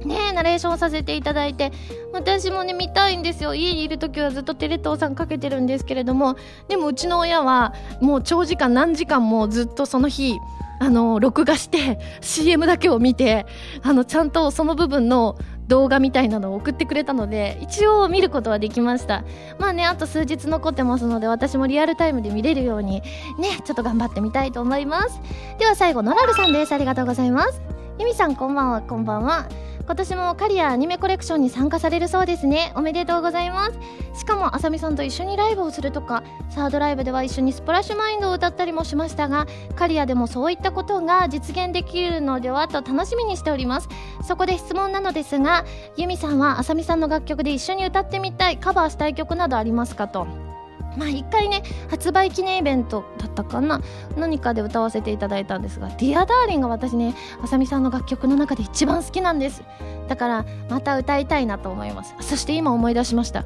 [0.05, 1.73] ねナレーションさせていただいて
[2.13, 3.55] 私もね見たいんですよ。
[3.55, 6.37] 家にいる時はずっとテレ東さんかけてるんですけれども
[6.69, 10.39] でもうちの親はもう長時間何時間もずっとその日
[10.81, 13.47] あの録画して CM だけを見て
[13.83, 15.39] あのちゃんとその部分の
[15.69, 19.25] 動画みたいなのを送ってくれたので一応見ることはできました。
[19.59, 23.01] まあねあと数日残ってますので私もリアルタイムで見れるように
[23.39, 25.21] ねちょっと頑張ってみたいと思います。
[25.59, 26.73] では最後ノラルさんです。
[26.73, 27.82] ありがとうございます。
[27.99, 29.47] ゆみさんこんばんはこんばんは。
[29.85, 32.73] 今年もカリアアニメコレクションに参加されるそうですね。
[32.75, 34.19] おめでとうございます。
[34.19, 43.89] しかもあさみさんと一緒にライブをするとかサードライブでは一緒にスプラッシュマインドを歌ったりもしましたがカリアでもそういったことが実現できるのではと楽しみにしております。
[44.27, 45.65] そこで質問なのですが
[45.97, 50.52] ユミさんはあさみさんの楽曲で一緒に歌ってみたいカバーしたい曲などありますかと。
[50.97, 53.81] まあ一回ね発売記念イベントだったかな。
[54.17, 59.63] 何かで歌わせていただいたんですが「Dear Darling が私ねあさみさんの楽曲の中で一番好きなんです。
[60.09, 62.15] だからまた歌いたいなと思います。
[62.21, 63.45] そして今思い出しました。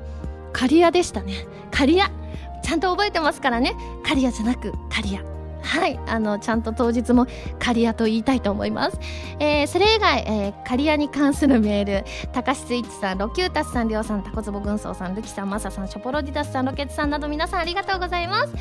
[0.52, 1.46] カリアでしたね。
[1.70, 2.10] カリア
[2.62, 3.74] ちゃんと覚えてますからね。
[4.04, 5.35] カリアじゃなくカリア
[5.66, 7.26] はいあのちゃんと当日も
[7.58, 8.98] カリアと言いたいと思います、
[9.40, 18.52] えー、それ以外、えー、カリアに関するメール高橋スイッチさんロキュータスさんりょうさんタコツボ軍曹さんルキさんマサさんショポロディダスさんロケツさんなど皆さんありがとうございます。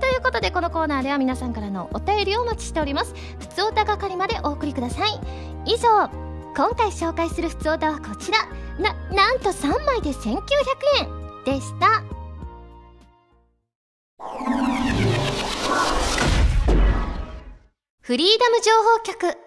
[0.00, 3.14] ということでこのコーナーでは皆さんからのお便りをお待ちしております。
[3.38, 5.20] ふつおた係までお送りください。
[5.66, 6.08] 以上
[6.56, 8.38] 今回紹介するふつおたはこちら。
[8.78, 10.40] ななんと3枚で1900
[11.00, 11.08] 円
[11.44, 12.13] でした。
[18.06, 19.38] フリーダム情報局。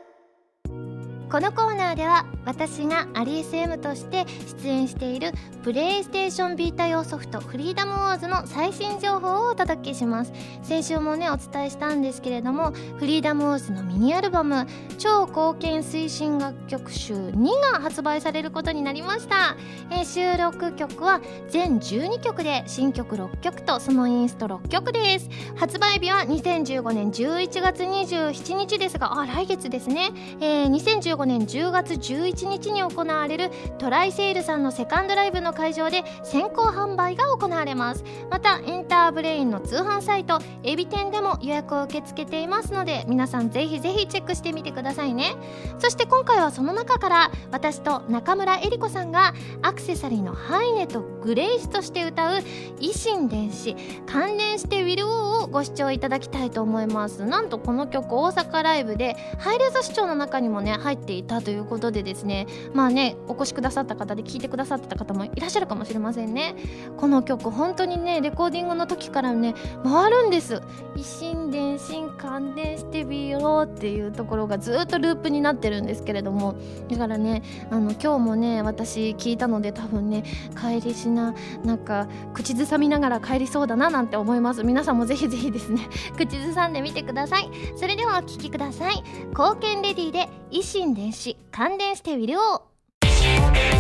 [1.32, 4.26] このコーナーでは私がアリ SM として
[4.64, 5.34] 出演している
[5.64, 10.32] プレイステーションビータ用ソフトフリーダムウォーズの最新情報をお届けします。
[10.64, 14.66] 先週もねお伝えしたんですけれどもフリーダムウォーズのミニアルバム
[14.98, 19.58] 超貢献推進楽曲集2が発売されることになりました、
[19.92, 25.30] えー、収録曲は全12曲で新曲6曲とそのインスト6曲です。
[25.58, 38.04] 発売日は2015年11月27日ですがあ来月ですね、えー、2015年10月11日に行われるトライセールさんのセカンドライブの会場で先行販売が行われます。
[38.30, 45.36] またインターブレインの通販サイトエビ天でも予約を受け付けていますので皆さんぜひぜひチェックしてみてくださいね。
[45.80, 52.36] そして今回はその中から私と中村江里子さんがアクセサリーのハイネとグレイスとして歌う
[52.80, 57.26] 維新伝子関連してウィル・オーをご視聴いただきたいと思います。
[57.26, 62.46] なんとこの曲大阪ライブでハイレゾ視聴の中にもね入ってていたということでですね。
[62.74, 66.56] まあねお越しくださった方で聴いてくださってた方もいらっしゃるかもしれませんね。
[66.98, 70.62] この曲本当にねレコーディングの時からね回るんです。
[70.96, 76.56] 一心伝心感電してみようっていうところがずっとループになってるんですけれども。
[76.90, 80.24] だからねあの今日もね私聞いたので多分ね
[80.60, 84.64] 帰りしななんか口ずさみながら帰りそうだななんて思います。
[84.64, 85.88] 皆さんもぜひぜひですね
[86.18, 87.50] 口ずさんでみてください。
[87.76, 89.04] それではお聴きください。
[89.30, 92.62] 貢献レディで維新電子感電してウィルオ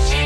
[0.05, 0.16] し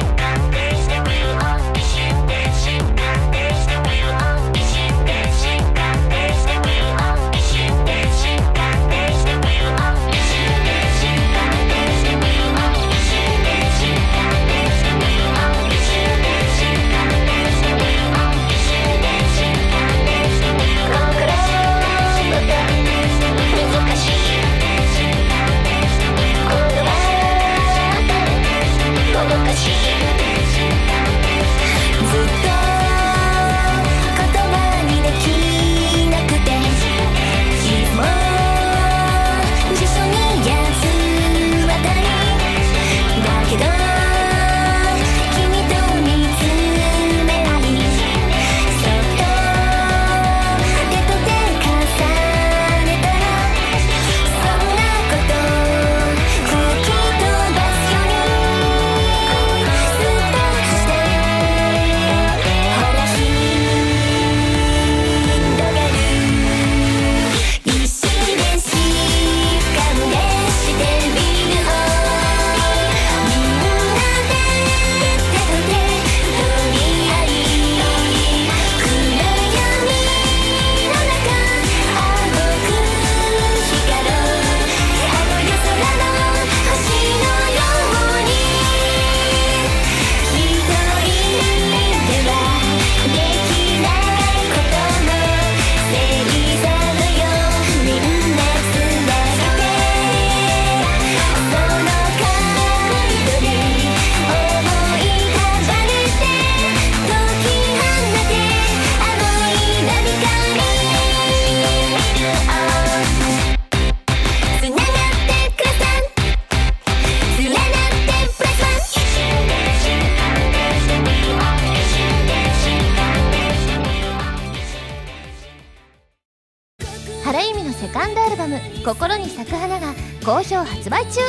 [128.83, 129.93] 心に咲く花が
[130.25, 131.21] 好評発売中。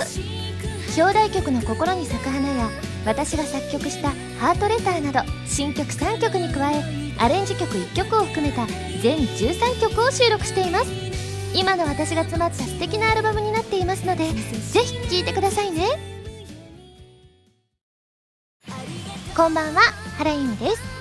[0.96, 2.68] 表題曲の心に咲く花や
[3.06, 6.82] 私が作曲したハートレターなど新曲3曲に加え
[7.18, 8.66] アレンジ曲1曲を含めた
[9.02, 10.90] 全13曲を収録しています。
[11.54, 15.86] 今の私が詰まった素敵なアルバムになっていますのでぜひ聴いてくださいね。
[19.36, 19.80] こんばんは
[20.18, 20.91] 原由美です。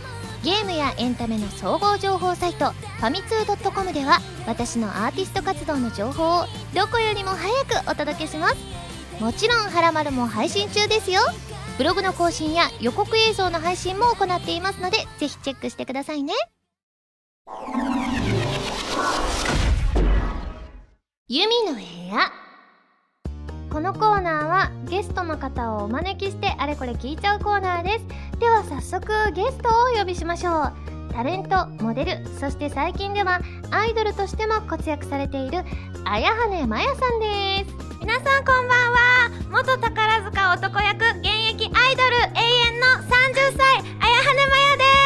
[0.44, 8.56] ゲームやエンタメの総合情報サイトファミツー .com では私のアーティスト活動の情報をどこよりも早くお届けします。
[9.20, 11.22] もちろん「はらまる」も配信中ですよ。
[11.78, 16.34] ブログの更新や予告映像の配信も行っていますのでぜひチェックしてくださいね。
[21.28, 22.41] ユミの部屋。
[23.72, 28.06] このコーナーはゲストの方をお招きしてあれこれ聞いちゃうコーナーです。
[28.38, 30.74] では早速ゲストをお呼びしましょう。
[31.14, 35.64] タレントモデルそして最近ではアイドルとしても活躍されている
[36.04, 37.98] 綾羽まやさんです。
[38.02, 39.30] 皆さんこんばんは。
[39.50, 45.01] 元宝塚男役現役アイドル永遠の30歳綾羽まやです。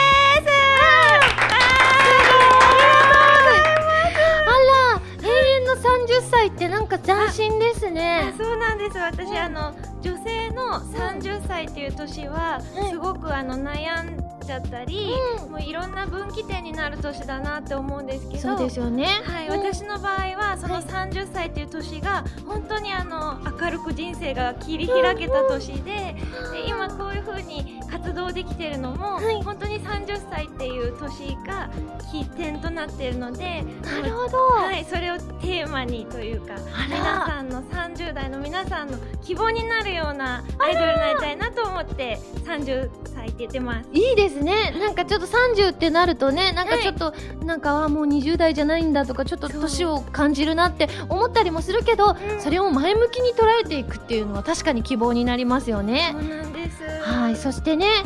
[6.36, 8.34] 歳ってなんか斬新ですね。
[8.38, 8.98] そうなんです。
[8.98, 15.12] 私あの女性の30歳っていう年はすごくあの悩んちゃったり、
[15.44, 26.16] うん、もういろんな分岐点になる年だなって思うんですけどそうですよね、はい、うん、私の場合はその30歳っていう年が本当にあの明るく人生が切り開けた年で,、
[26.52, 31.70] で今こういう風に活動できてるのも、はい、本当に30歳っていう年が
[32.12, 36.56] 起点となっているのでなるほど、はい、それをテーマにというか
[36.88, 43.90] 皆さんの30代の皆さんの希望になるようなアイドルになりたいなと思って30歳って言ってます。
[43.94, 44.76] いいですですね。
[44.80, 56.10] なんかちょっと30ってなるとねなんかちょっと、はい、なんかあもう20代じゃないんだとかちょっと年を感じるなって思ったりもするけど、うん、それを前向きに捉えていくっていうのは確かに希望になりますよね。
[56.12, 56.84] そうなんです。
[57.04, 57.36] はい。
[57.36, 58.04] そしてね、はい、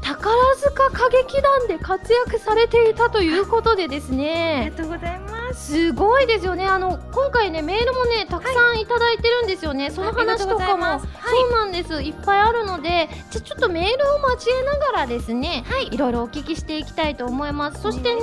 [0.00, 4.60] 宝塚歌劇団で活躍されていたということでですね。
[4.60, 6.66] ありがとうございますすごいですよね。
[6.66, 11.06] あの今回ねメールもねたくさんいただいてるんですよね、はい、その話とかも、はい、そ
[11.48, 12.02] うなんです。
[12.02, 17.82] いっぱいあるのでじゃちょっとメールを交えながらですね、はい、いろいろお聞きしていきたいと思います。
[17.82, 18.20] そしてね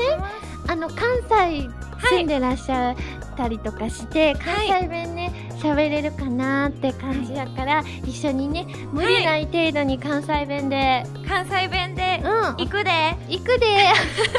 [0.67, 0.97] あの関
[1.29, 1.69] 西
[2.09, 2.95] 住んでらっしゃっ
[3.35, 12.91] たりとかして、関西弁ね喋れるかなって感じだから、一緒にね無理ない程度に関西弁で、関西弁で、うん、行くで。
[13.27, 13.65] 行くで。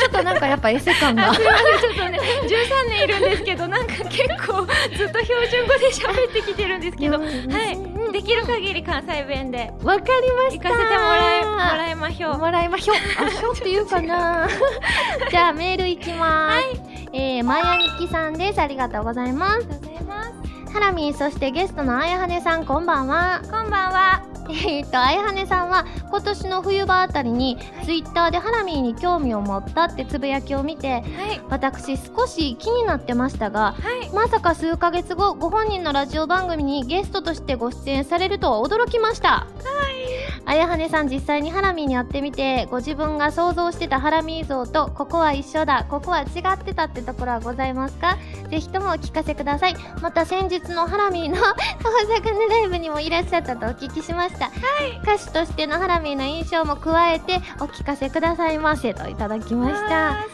[0.01, 1.35] ちょっとなんかやっぱエセ感が。
[1.35, 9.73] ちょっとね13年いるんですけどなんか結構ずっと標準語で喋ってきてるんですけど、はい、できる限り関西弁で。
[9.83, 10.69] わかりました。
[10.69, 12.39] 行かせてもらいもらいましょう。
[12.39, 12.97] もらいましょう。
[13.25, 14.49] あしょっていうかな。
[15.31, 16.65] じゃあメールいきます、はい、
[17.13, 18.61] えー、マヤニキさんです。
[18.61, 19.55] ありがとうございます。
[19.55, 23.43] ありがとうございますハラミそしてゲストのあやはねさんこんばんは。
[23.43, 24.40] こんばんは。
[24.67, 31.05] えっとあやはねさんは今年の冬場あたりに、はい、ツイッターでハラミーに興味を持ったってつぶやきを見て、はい、
[31.49, 39.29] 私少し気になってましたが、はい、まさか数ヶ月後ご本人のラジオ番組にゲストとしてご出演されるとは驚きました。
[39.31, 40.01] はい。
[40.47, 48.17] あやはねさん実際にハラミーに会ってみてご自分が想像してたハラミー像とここは一緒だここは違ってたってところはございますか？
[48.51, 49.77] ぜひともお聞かせください。
[50.01, 54.51] また先日のハラミーの 大阪のライブにもいらっしゃったとお聞きしました、は
[54.85, 60.25] い、歌手としてのハラミーの印象も加えてお聞かせくださいませといただきました。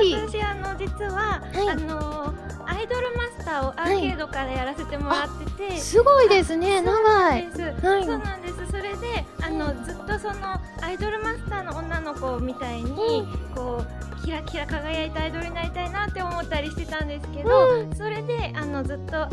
[0.00, 0.14] 嬉しい。
[0.14, 2.34] 私あの実は、はい、あの
[2.66, 6.80] アイドルマスターをアーケードからやらせてもらってて、はい、すごいですね。
[6.80, 7.48] 長い。
[7.52, 8.66] そうなんです。
[8.70, 19.26] それであのずっとそのアイドルマスターの女の子みたいに、うん、こうキラキラ輝いたアイドルになりたいなって思ったりしてたんですけど、うん、それであのずっと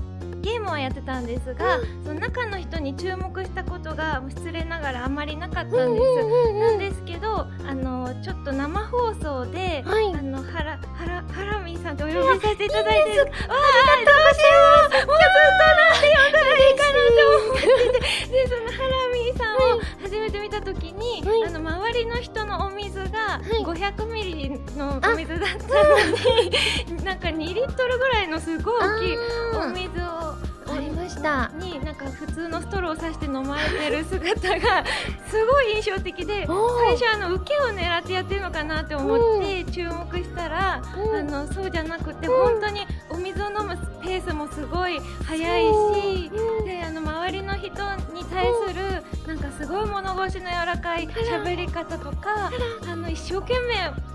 [0.45, 13.34] ゲームはやってたんですが、うん、その中の人に注目したことが失礼ながらあまりなかったんです、なんですけどあのちょっと生放送で、はい、あのハラハラハラミーさんとお呼びさせていただいてわあどう
[14.36, 14.53] しよ
[14.86, 15.08] う。
[15.08, 18.05] もうずっとなんて呼んだらいいかなと思ってて。
[18.29, 19.24] でそのハラミ
[19.55, 25.97] を初めて見た時に、はい、あの周りの人のお水が500ミリのお水だったの。
[26.95, 29.17] に、 なんか2リットルぐらいのすごい大きい
[29.55, 31.51] お水をありました。
[31.59, 34.83] になんか普通のストローをさして飲まれてる姿が
[35.29, 42.85] すごい印象的で最初あの受けを狙ってやってるのかなって思って注目したら、うん、あのそうじゃなくて、本当に
[43.15, 45.63] お水を飲むペースもすごい速い
[46.19, 46.29] し、
[46.65, 47.69] であの周りの人
[48.13, 52.51] に対するなんかすごい物腰の柔らかい喋り方とか
[52.89, 53.53] あの一生懸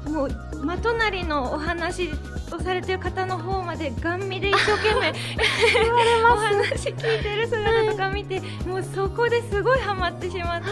[0.05, 0.30] 命もう
[0.64, 2.11] 真隣のお話
[2.53, 5.14] をされてる方の方までガン見で一生懸命
[6.30, 10.68] お話聞いてる姿とか見て、もうそこですごいハマってしまって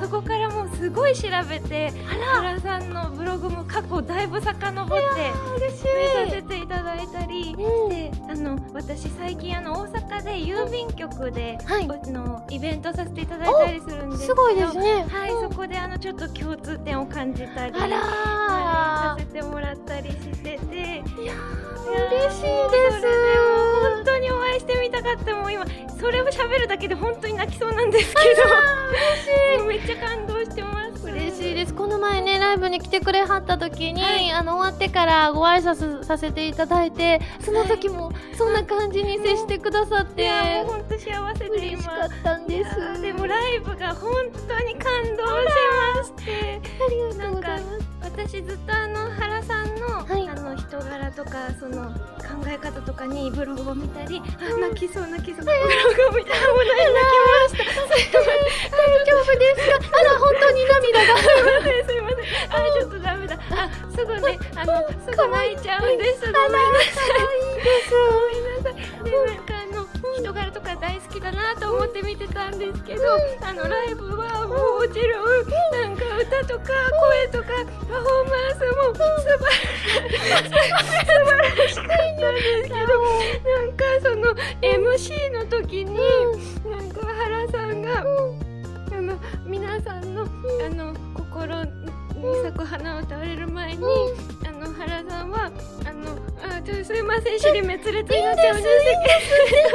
[0.00, 7.54] そこからもうすごい調べて原さんのブログも過去だいぶ遡って見させていただいたりし
[7.88, 11.84] て、あの私最近あの大阪で郵便局で、はい。
[11.84, 15.06] あのイベントさせていただいたりするんですけどすごいですね。
[15.08, 15.50] はい、うん。
[15.50, 21.02] そこであのちょっと共通点を感じたりあらはいさせてもらったりしてて。
[21.20, 21.34] いや
[21.86, 22.46] 嬉嬉しいで
[22.92, 23.06] す。
[23.82, 25.64] 本当にお会いしてみたかったもう今
[26.00, 29.58] それを喋るだけで本当に泣きそうなんですけど。
[29.58, 30.74] もうめっちゃ感動してます。
[30.74, 30.83] 嬉し
[31.54, 31.74] いです。
[31.74, 34.30] この前ねライブに来てくれはった時に、はい。
[34.32, 43.00] あの終わってからご挨拶させていただいてその時もそんな感じに接してくださって、いやもう本当幸せで今嬉しかったんです。
[43.00, 44.12] でもライブが本
[44.48, 45.46] 当に感動し
[45.96, 46.60] まして。
[46.86, 47.84] ありがとうございます。
[48.02, 50.28] 私ずっとあの原さんの,、はい。
[50.28, 51.90] あの人柄とかその
[52.20, 55.56] 考え方とかにブログを見たり、あ泣きそう泣きそう、ブロ
[56.10, 56.94] グを見たらもう泣き
[57.48, 57.64] まし
[58.12, 58.20] た。
[58.24, 59.98] 大丈夫ですか？
[59.98, 62.18] あら本当に涙がせんすいません。
[62.50, 63.38] あちょっとダメだ。
[63.50, 67.18] あすぐねあのすぐ泣いちゃうんですごめんなさい。
[67.90, 67.96] ご
[68.30, 68.74] めんなさい。
[69.04, 69.86] でなんかあの
[70.18, 73.02] 人柄とか大好きだなと思って見てたんですけど、
[73.42, 75.24] あのライブはもうもちろん。
[75.72, 76.64] なんか歌とか
[77.00, 77.48] 声とか
[77.88, 79.52] パフォーマンスも素晴ら
[80.38, 80.56] し素
[81.04, 82.78] 晴らしかったんですけど
[83.44, 84.22] なんかその
[84.62, 85.94] MC の時に、
[86.70, 87.88] なんか原さんが、
[88.92, 90.26] あの皆さんのあ
[90.70, 90.94] の
[91.34, 91.70] 心に
[92.44, 93.84] 咲く花を歌われる前に、
[94.46, 95.50] あの原さんは
[95.84, 96.16] あの
[96.56, 98.68] あちょすいません尻滅裂になっちゃうんです。
[98.68, 99.02] 全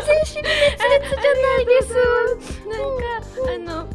[0.06, 0.56] 然尻滅
[0.96, 1.94] 裂じゃないです。
[2.66, 3.12] なんか
[3.54, 3.90] あの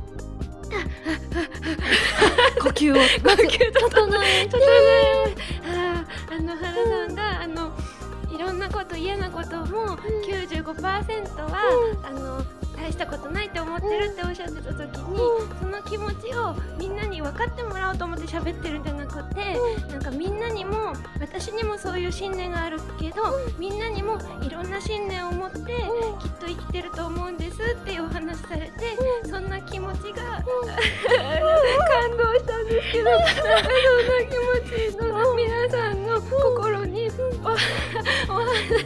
[2.62, 2.94] 呼吸を。
[2.94, 3.00] 呼
[3.48, 4.46] 吸と整え。
[4.46, 5.34] 整え。
[5.64, 7.72] あーあの原さんがあの
[8.30, 11.72] いろんなこと嫌なことも95%は、
[12.04, 12.44] あの
[12.76, 15.18] 大したことないって思ってるっておっしゃってた時に、
[15.60, 19.56] その気持ちをみんなに分かってもらおうと思って喋ってるんじゃなくて、
[19.90, 23.22] なんかみんなにも私にもそういう信念があるけど、
[23.58, 28.72] みんなにもいろんな信念を持って、きっと生きてると思うんですっていうお話されて、
[29.28, 33.20] そんな気持ちが、 感動したんですけど、なん。
[33.20, 37.08] かそんな気持ちの皆さんの心に
[37.44, 37.50] お
[38.32, 38.78] お花が咲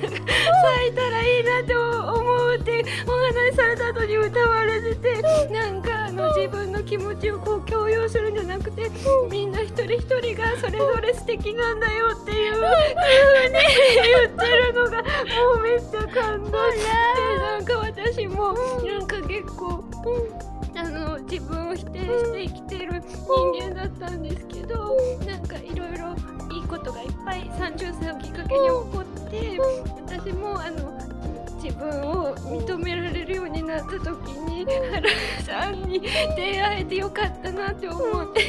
[0.89, 8.91] いたらいいなって思うってお話しされた後に歌われててなんかあの自分の気持ちをこう共有するんじゃなくて
[9.31, 13.55] みんな一人一人がそれぞれ素敵なんだよっていう風に
[14.17, 15.05] 言ってるのがも
[15.59, 19.85] うめっちゃ感動してなんか私もなんか結構。
[20.77, 26.15] あの自分を否定して生きてる人間だったんですけどなんかいろいろ
[26.53, 29.59] いいことがいっぱい30歳をきっかけに起こって
[30.07, 30.98] 私もあの
[31.63, 35.03] 自分を認められるようになった時に原
[35.45, 38.41] さんに出会えてよかったなって思って。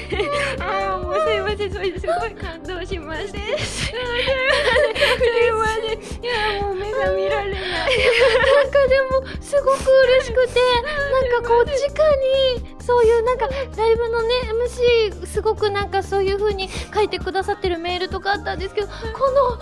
[0.59, 1.71] ああもうすいません。
[1.73, 3.93] それですごい感動しましてあーすい。
[3.93, 4.03] ませ
[4.35, 7.61] んすいませんいやもう目が見られない。
[7.61, 9.77] なんかでもすごく
[10.19, 11.73] 嬉しくてなんかこう直
[12.59, 14.29] にそういうなんかライブのね
[14.65, 18.93] MC すごくなんかそういう風に書いてくださってるメールとかあったんですけどこ
[19.29, 19.59] の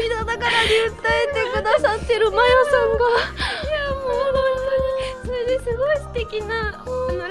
[0.00, 2.96] 涙ながらに訴えてくださってるマヤさんが。
[2.96, 5.28] いやもう本当に。
[5.28, 7.28] それですごい素敵なあの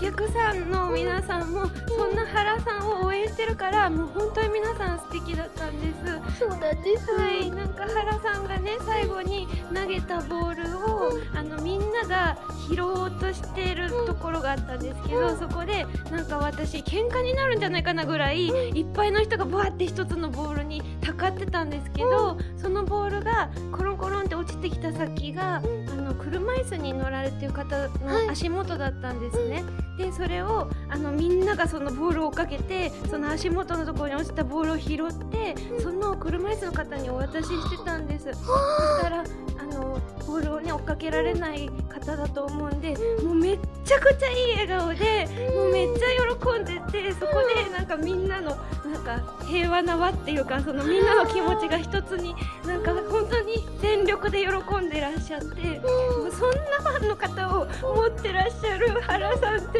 [0.00, 5.88] 客さんの皆さんもそんな原さんを応援してるからもう本当に皆さん素敵だったんで
[6.32, 6.38] す。
[6.38, 7.12] そうなんです。
[7.12, 12.38] はい、なんか原さんがね最後に投げたボールを、あのみんなが
[12.70, 28.26] 拾おうとしてるところがあったんですけど、そこでなんか私喧嘩になるんじゃないかなぐらい、いっぱいの人がバーって一つのボールにたかってたんですけど、そのボールがコロンコロンって落ちてきた先が、あの車椅子に乗られてる方はい。
[28.26, 29.62] の足元だったんですね。
[29.96, 38.24] でそれをあのみんながそのボールを追っかけてその足元のところに落ちたボールを拾って、その車椅子の方にお渡ししてたんです。
[38.24, 39.24] そしたら
[39.58, 48.56] あのボールをね追っかけられない方だと思うんでもうめっちゃくちゃいい笑顔でもうめっちゃ喜んでてそこでなんかみんなの
[48.90, 52.34] なんか平和な輪っていうかそのみんなの気持ちが一つに
[52.64, 55.88] なんか本当に全力で喜んでらっしゃっても
[56.28, 57.66] うそんなファンの方を
[57.96, 59.79] 持ってらっしゃる原さんって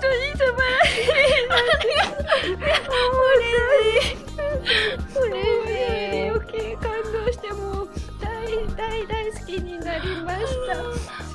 [0.00, 1.08] 当に素晴らしい。
[1.48, 1.86] なって
[2.44, 2.70] 嬉
[3.64, 4.24] しい。
[5.20, 5.32] 嬉
[5.66, 6.30] しい。
[6.30, 7.88] 余計感動してもう
[8.20, 10.74] 大大大好きになりました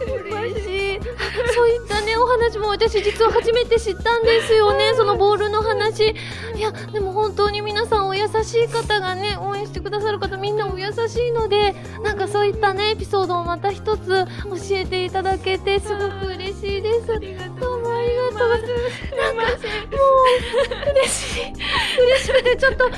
[0.05, 0.78] 嬉しい
[1.53, 4.93] そういったねお話も私実は初めて知ったんですよね。
[4.95, 6.15] そのボールの話。
[6.55, 14.25] いやでも本当に皆さんお優しい方がね応援してくださる方みんなお優しいのでなんかそういったねエピソードをまた一つ教
[14.71, 17.07] えていただけてすごく嬉しいです。
[17.07, 19.09] どうもありがとうございます。
[19.15, 21.53] なんかもう嬉しい
[21.99, 22.95] 嬉しくてちょっとね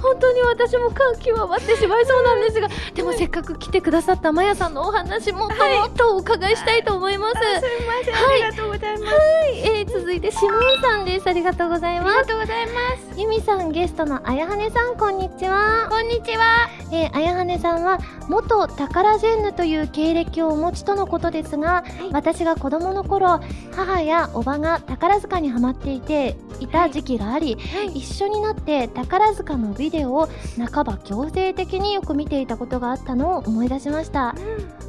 [0.00, 7.64] 本当に私も感極まってしまいそうなんですがでもせっかく来てくださったまやさんのお話もっともっとお伺いしたいと思います、す。
[7.80, 8.98] みません、ありがとうござい。
[8.98, 11.28] ますはい、えー、続いてシモンさんです。
[11.28, 12.18] ありがとうございます。
[12.18, 12.72] ありがとうございま
[13.14, 13.20] す。
[13.20, 15.88] ゆみさんゲストのあやはねさんこんにちは。
[15.90, 16.68] こんにちは。
[16.92, 23.40] えー、あやはねさんは元タカラジェンヌという経歴をお持ちとのことですが、私が子供の頃
[23.74, 26.66] 母やおばが宝塚にハマっていてい。
[26.74, 27.56] た時期があり、
[27.94, 30.28] 一緒になって宝塚のビデオを
[30.72, 34.34] 半ば強制的によく見ていたことがあったのを思い出しました、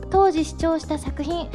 [0.09, 1.47] 当時視聴した作品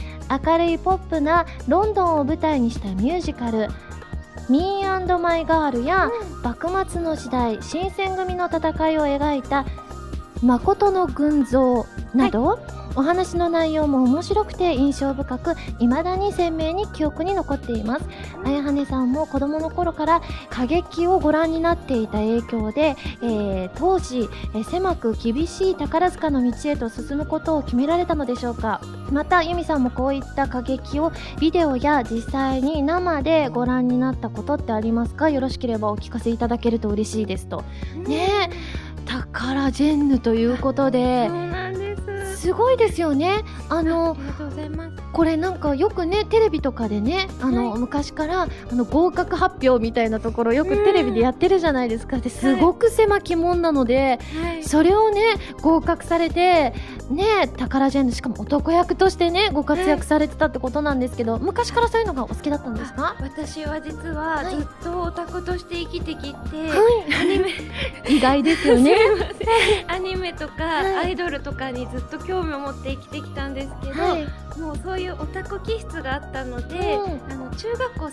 [0.46, 3.68] 明るいポップなロンドンを舞台にしたミュージカル
[4.48, 6.10] 「Me and My Girl」や、
[6.42, 9.64] 幕末の時代新選組の戦いを描いた
[10.42, 12.58] 「誠の群像」など、
[12.96, 18.04] お話の内容も面白くて印象深く未だに鮮明に記憶に残っています。
[18.44, 28.80] あやはねさんも子供の頃から歌劇をご覧になっていた影響で、えー当時、えー狭く厳しい宝塚の道へと進むことを決められたのでしょうか。
[29.10, 35.30] また由美さんもこういった歌劇をビデオや実際に生でご覧になったことってありますか？
[35.30, 37.64] よろしければお聞かせいただけると嬉しいですと。
[38.06, 38.90] ねえ。
[39.06, 41.28] 宝ジェンヌということで
[42.40, 43.44] すごいですよね。
[43.68, 45.09] あのありがとうございます。
[45.12, 52.18] これなんかよくねテレビとかでねあの、昔からあの合格発表みたいなところよくテレビでやってるじゃないですか。
[52.18, 54.64] ですごく狭き門なので、はい。
[54.64, 55.20] それをね
[55.62, 56.72] 合格されて
[57.10, 63.16] ね宝ジェンヌしかも男役としてねご活躍されてたってことなんですけど、昔からそういうのがお好きだったんですか？
[63.20, 64.56] 私は実ははい。
[64.56, 66.36] ずっとオタクとして生きてきて、
[66.68, 66.76] は
[67.08, 67.14] い。
[67.20, 67.50] アニメ
[68.08, 68.96] 意外ですよね。
[69.88, 70.96] アニメとか、はい。
[70.96, 74.26] アイドルとかにずっと興味を持って生きてきたんですけど、はい。
[74.58, 77.32] もうそういうオタク気質があったので、うん。
[77.32, 78.10] あの中学校3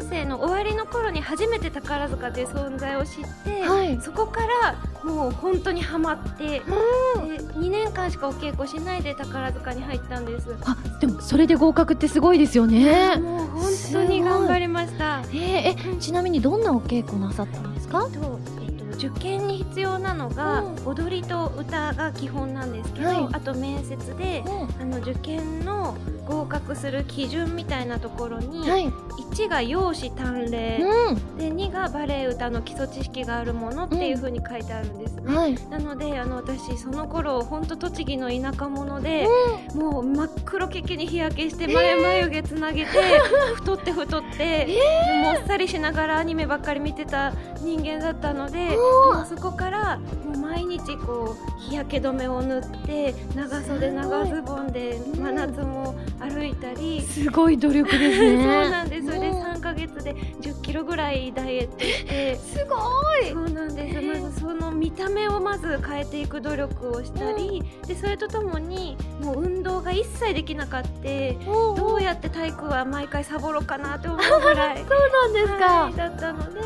[0.00, 4.00] 年生の終わりの頃に初めて宝塚という存在を知って、はい。
[4.00, 4.74] そこから
[5.04, 10.56] もう本当にハマって、で2年間しかお稽古しないで宝塚に入ったんです。
[10.64, 13.16] あでもそれで合格ってすごいですよね。
[13.16, 13.62] もう本
[13.92, 15.20] 当に頑張りました。
[15.32, 18.06] えーえちなみにどんなお稽古なさったんですか？
[18.06, 20.86] とえっと受験に必要なのが、うん。
[20.86, 23.28] 踊りと歌が基本なんですけど、はい。
[23.32, 24.42] あと面接で、
[24.80, 25.96] あの受験の
[26.26, 28.86] 合格する基準みたいなところに、はい、
[29.32, 35.14] 1が容姿端麗、うで2がバレエ歌の基礎知識があるものっていう風に書いてあるんです。
[35.16, 35.32] ね。
[35.32, 39.26] ん、はい、なのであの私その頃本当栃木の田舎者で、
[39.74, 42.90] もう真っ黒けけに日焼けして眉眉毛つなげて、
[43.56, 44.76] 太って太って、で
[45.22, 48.76] もっさりしながらアニメばっかり見てた人間だったので
[49.28, 57.02] そこからもう毎日こう日焼け止めを塗って長袖長ズボンで真夏も歩いたり。
[57.02, 59.06] すごい努力です そうねなんです。
[59.06, 62.76] それでうん3ヶ月で10キロぐらいダイエットして、 すご
[63.26, 63.32] い。
[63.32, 64.00] そうなんです。
[64.00, 74.78] まずその見た目をまず変えていく努力をしたり、でそれとともにもう運動が一切できなかって、どうやって体育は毎回サボろうかなって思うぐらい。
[74.84, 76.60] そうなんですか、はいだったので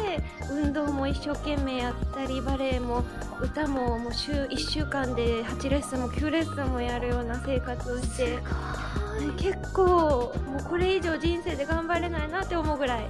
[0.51, 3.05] 運動も一生懸命やったりバレエも
[3.41, 8.39] 歌ももう週1週間で8レッスンも9レッスンもやるような生活をして
[9.37, 13.07] 結構もうこれ以上人生で頑張れないなって思うぐらい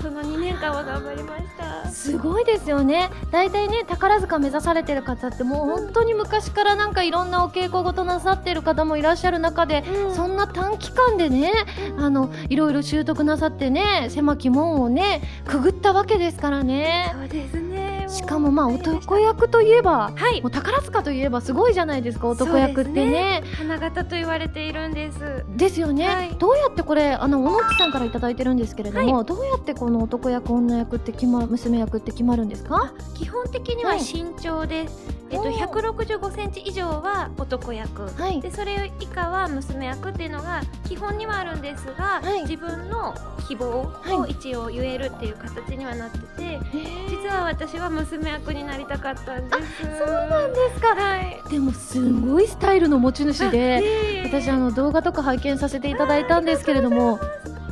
[0.00, 1.88] その2年間は頑張りました。
[1.88, 3.10] すごいですよね。
[3.30, 10.14] 大体ね宝塚目指されてる方ってもう本当に昔からなんかいろんなお稽古事なさってる方もいらっしゃる中で、うん。
[10.14, 11.52] そんな短期間でね
[11.98, 17.14] あのいろいろ習得なさってね狭き門をねくぐったわけですからね。
[17.14, 17.71] そうですね
[18.12, 20.42] しかもまあ男役といえばはい。
[20.42, 23.42] もう宝塚といえばすごいじゃないですか男役ってね。
[23.56, 25.44] 花形と言われているんです。
[25.56, 26.36] ですよね、はい。
[26.38, 32.92] どうやってこれあの小野木さんからいただいてるんですけれども、どうやってこの男役女役って決ま娘役って決まるんですか？
[33.14, 34.00] 基本的にははい。
[34.00, 35.66] 身長です、えっと、おー。
[35.66, 38.40] 165センチ以上は男役、はい。
[38.40, 42.42] でそれ以下は娘役っていうのが基本にはあるんですが、はい。
[42.42, 43.14] 自分の
[43.48, 44.32] 希望をはい。
[44.32, 46.60] 一応言えるっていう形にはなってて、
[47.08, 49.62] 実は私は娘役になりたかったんです。
[49.98, 50.94] そうなんですか。
[50.94, 51.40] はい。
[51.50, 57.20] でもすごいスタイルの持ち主で私あの動画とか拝見させていただいたんですけれども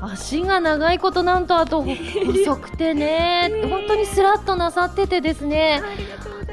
[0.01, 5.83] 足が長いことなんとあと細くてね 本当にスラッとなさっててですね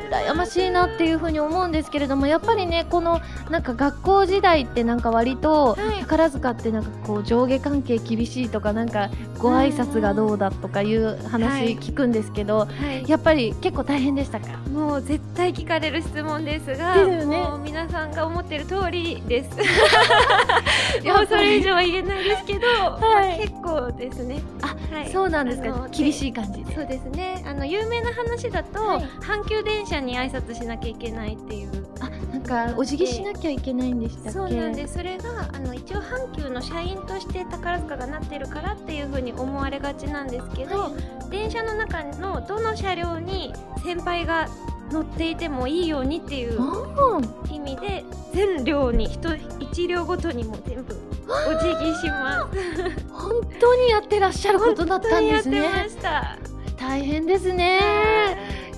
[0.10, 6.00] 羨ましいなっていうふうに思うんですけれどもやっぱりねこのなんか学校時代ってなんか割とはい。
[6.08, 12.66] 宝塚ってなんかこう上下関係厳しいとかなんかご挨拶がどうだとかいうは話い聞くんですけど、は
[13.06, 13.10] い。
[13.10, 14.58] やっぱり結構大変でしたか？
[14.72, 17.26] もう絶対聞かれる質問ですが、ね。
[17.26, 19.50] もう皆さんが思ってる通りです。
[21.06, 24.42] もうそれ以上は言えないですけど、まあ結構ですね。
[24.62, 25.10] あはい。
[25.12, 25.88] そうなんですか。
[25.92, 26.74] 厳しい感じで。
[26.74, 27.44] そうですね。
[27.46, 29.02] あの有名な話だと、はい。
[29.22, 31.88] 阪急電車に挨拶しなきゃいけないっていう。
[32.00, 34.32] あなんかお辞儀しなきゃいけないんでしたっけ？
[34.32, 34.94] そうなんです。
[34.96, 40.96] それがあの一応阪急の社員として宝塚がなってるからっていう風に思われがちなんですけど、
[41.32, 44.48] 電車の中のどの車両に先輩が
[44.92, 47.20] 乗っていてもいいようにっていうあ
[47.52, 49.20] 意味で全両に一
[49.60, 50.96] 一両ごとにも全部
[51.26, 52.58] お辞儀します。
[52.58, 56.38] ー本当にやってらっしゃることだったんですね本当にやってました。
[56.78, 57.80] 大変ですね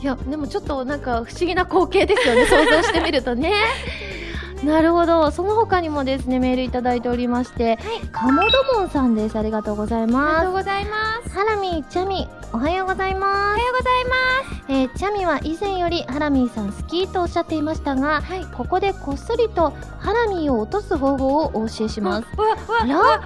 [0.02, 2.46] いやでもちょっとなんか不思議な光景ですよね。
[2.46, 3.52] 想像してみるとね。
[4.64, 5.32] なるほど。
[5.32, 7.78] その他にもですねメールいただいておりまして、
[8.12, 9.38] カモドモンさんです。
[9.38, 11.30] ありがとうございありがまとうございます。
[11.30, 13.26] すハラミーチャミおはようございます。
[13.28, 14.64] おはようございます。
[14.70, 18.46] えーチャミは以前よりハラミーさん好きとおっしゃっていましたが、はい。
[18.46, 22.28] ここでこっそりとハラミーを落とす方法をお教えします。
[22.38, 23.22] わわわわ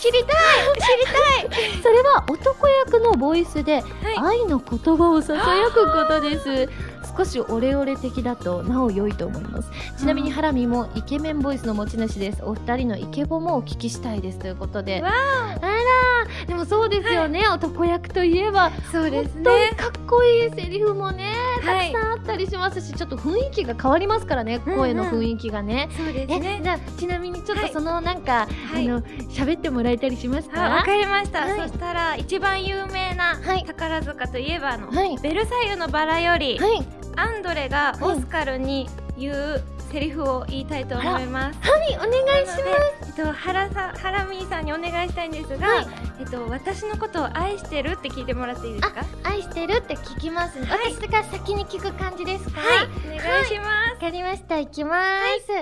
[0.00, 0.32] 知りたい。
[0.74, 1.04] 知り
[1.82, 4.14] それは男役のボイスでたい。
[4.16, 4.40] はい。
[4.40, 6.68] 愛の言葉をささやくことです
[7.16, 9.70] 少しオレオレ的だとなお良いと思います。
[9.98, 12.42] ちなみにハラミもイケメンボイスの持ち主です。
[12.44, 15.00] お二人のイケボもお聞きしたいですということで。
[15.00, 15.58] わあ。
[15.60, 19.70] らでもそうですよね、男役といえばそうです本当にね。
[19.76, 21.32] かっこいいセリフもね
[21.64, 21.92] たはい。
[21.92, 24.78] くさんあったりしますし、ちょっと雰囲気が変わりますからねうんうん。
[24.78, 26.60] 声の雰囲気がね、そうですえね。
[26.62, 27.66] じゃあちなみにちょっはい。
[27.68, 28.88] とそのなんか、はい。
[28.88, 31.40] あの喋ってもらえたりしますあ、わかかりました。
[31.40, 31.68] はい。
[31.68, 33.64] そしたら一番有名なはい。
[33.64, 35.16] 宝塚といえばあの、はい。
[35.18, 36.86] ベルサイユのバラより、はい
[37.16, 39.62] アンドレがオスカルに言う
[39.92, 41.58] セリフを言いたいと思います。
[41.60, 42.62] はいお願いします。
[43.06, 45.86] えっと、ハラさん、ハラミーさんにお願いしたいんですが、はい。
[46.20, 49.04] えっと、私のことを愛してるって聞いてもらっていいですか？
[49.22, 50.92] 愛してるって聞きます、ねはい。
[50.92, 52.60] 私が先に聞く感じですか？
[52.60, 53.94] はい、お願いします。
[53.94, 54.58] わかりました。
[54.58, 54.98] いきま
[55.46, 55.52] す、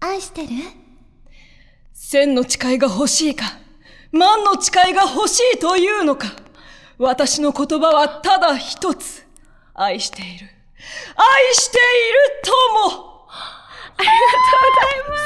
[0.00, 0.48] 愛してる？
[1.92, 3.44] 千の誓いが欲しいか？
[4.10, 6.28] 万の誓いが欲しいというのか？
[6.98, 9.24] 私の言葉はただ一つ。
[9.74, 10.48] 愛している。
[11.16, 11.80] 愛してい
[12.12, 12.50] ると
[12.98, 13.12] も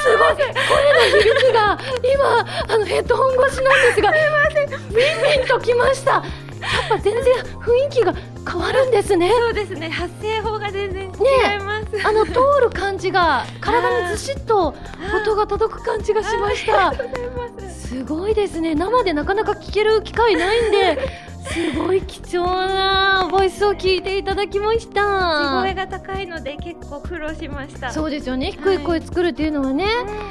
[0.03, 1.77] すごい声の響きが
[2.13, 6.23] 今あのヘッドホン越しなんですがすいませんビンビンときました。
[6.59, 8.13] やっぱ全然雰囲気が
[8.49, 9.29] 変わるんですね。
[9.29, 12.07] そうですね、発声法が全然違います。
[12.07, 14.73] あの通る感じが体にずしっと
[15.23, 16.89] 音が届く感じがしました。
[16.89, 17.27] ありがとうござい
[17.61, 17.87] ます。
[17.87, 18.75] すごいですね。
[18.75, 20.97] 生でなかなか聞ける機会ないんで
[21.57, 25.01] すごい貴重なボイスを聞いていただきました。
[25.61, 27.91] 地声が高いので結構苦労しました。
[27.91, 28.51] そうですよね。
[28.51, 29.85] 低い声作るっていうのはね、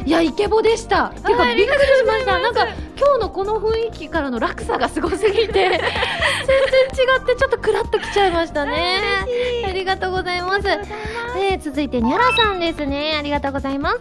[0.05, 1.09] いやイケボでした。
[1.09, 2.39] ていうかびっくりしました。
[2.39, 2.67] なんか
[2.97, 9.01] 今日のこの雰囲気からの落差がすごすぎて 全然違ってちょっとクラッときちゃいましたね。
[9.67, 10.69] ありがとうございます。
[10.69, 13.17] えー続いてニャラさんですね。
[13.19, 13.99] ありがとうございます。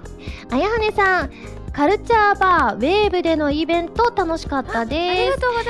[0.51, 1.31] あやはねさん
[1.75, 5.65] カルチャーバーウェーブでのイベント楽しかったですありがとうござい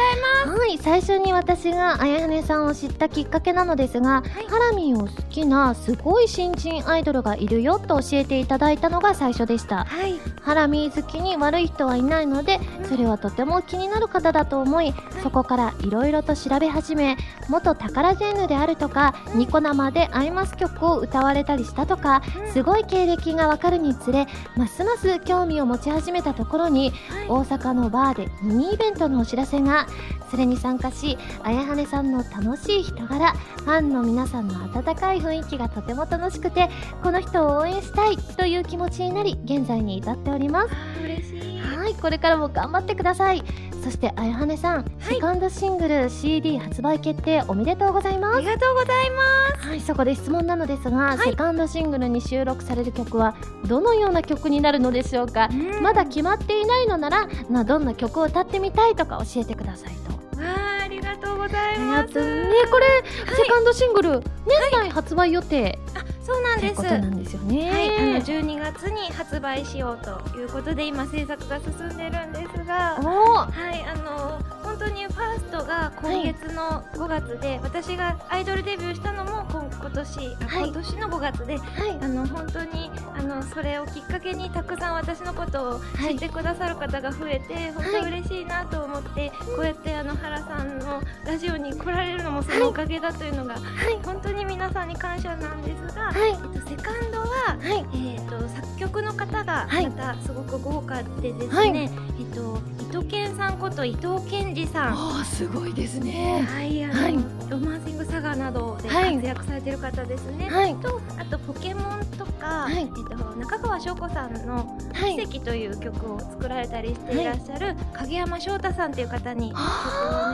[0.46, 0.60] ます。
[0.60, 9.86] はい、最初に私があやはねさんを知ったきっかけなのですが、ハラミーを好きなすごい新人アイドルがいるよと教えていただいたのが最初でした。
[9.86, 10.14] はい。
[10.44, 14.94] ハラミー好きに悪い人はいないので、それはとても気になる方だと思い、
[15.24, 17.18] そこからいろいろと調べ始め、
[17.50, 22.22] 元宝ジェンヌであるとか、ニコ生でアイマス曲を歌われたりしたとか、
[22.54, 26.92] すごい経歴がわかるにつれ、ますます興味を持ち始めたところに、
[27.30, 29.88] 大阪のバーでミニイベントのお知らせが
[30.30, 36.70] それに参加しあやはねさんの楽しい人柄ファンの皆さんの温かい雰囲気がとても楽しくて
[37.02, 40.76] この人を応援したいという気持ちになり現在に至っております。
[41.02, 41.60] 嬉しい。
[41.60, 43.44] はいこれからも頑張ってください。
[43.86, 48.38] そしてあやはねさん、セカンドシングル CD 発売決定おめでとうございます。
[48.38, 53.36] ありがとうございまはい、そこで質問なのですが、セカンドシングルに収録される曲は
[53.68, 55.82] どのような曲になるのでしょうか、す。
[55.86, 60.42] まだ決まっていないのなら、まあ、どんな曲を歌ってみたいとか教えてくださいと。
[60.42, 62.14] わあ、ありがとうございやます。
[62.16, 64.24] ね、これ、セカンドシングル、年
[64.72, 65.78] 内発売予定
[66.24, 66.76] そうなんです。
[66.78, 67.72] ということなんですよね。
[67.72, 74.42] はい、あの12月に発売しようということで今制作が進んでるんですが、おはい、あの
[74.78, 80.70] 本当にファーストが今月の5月で、私がアイドルデビューしたのも今今年あ、はい。
[80.70, 81.98] 今年の5月ではい。
[82.02, 93.56] あの本当にあのそれをきっかけにたくさん私のことを知ってくださる方が増えて、本当嬉しいなと思って、こうやってあの原さんのラジオに来られるのもそのおかげだというのが、
[94.04, 96.32] 本当に皆さんに感謝なんですが、はい。
[96.32, 97.58] えっと、セカンドは、は
[97.94, 98.14] い。
[98.14, 99.90] えっと作曲の方がはい。
[99.90, 101.78] またすごく豪華でですね、はい。
[101.78, 101.90] えっ
[102.36, 104.94] と伊藤健さんこと伊藤健二さん。
[104.94, 106.48] ああすごいですね。
[106.48, 107.14] はい、あの、はい。
[107.50, 109.16] ロマンシングサガなどではい。
[109.16, 110.50] 活躍されてる方ですね。
[110.50, 110.76] はい。
[110.76, 112.84] と、あとポケモンとか、はい。
[112.84, 119.66] えっと中川翔子さんのはい奇跡という曲を作られたりしていらっしゃる影山翔太さんという方に曲をお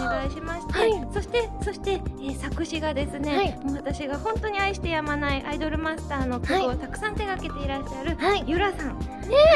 [0.05, 3.57] 願いしまして、はいそしてそして、えー作詞がですね、はい。
[3.63, 8.43] もう私が本当に愛してやまないアイドルマスターの曲はをたくさん手掛けていらっしゃる、はい。
[8.47, 8.99] ゆらさん。
[8.99, 9.07] ね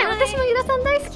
[0.04, 1.12] え私もゆらさん大好き。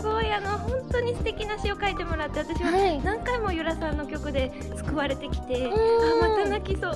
[0.00, 3.02] すごいあの本当に素敵な詩を書いてもらって私ははい。
[3.02, 5.72] 何回もゆらさんの曲で救われてきて、ん。
[5.72, 5.76] あ
[6.20, 6.92] また泣きそう。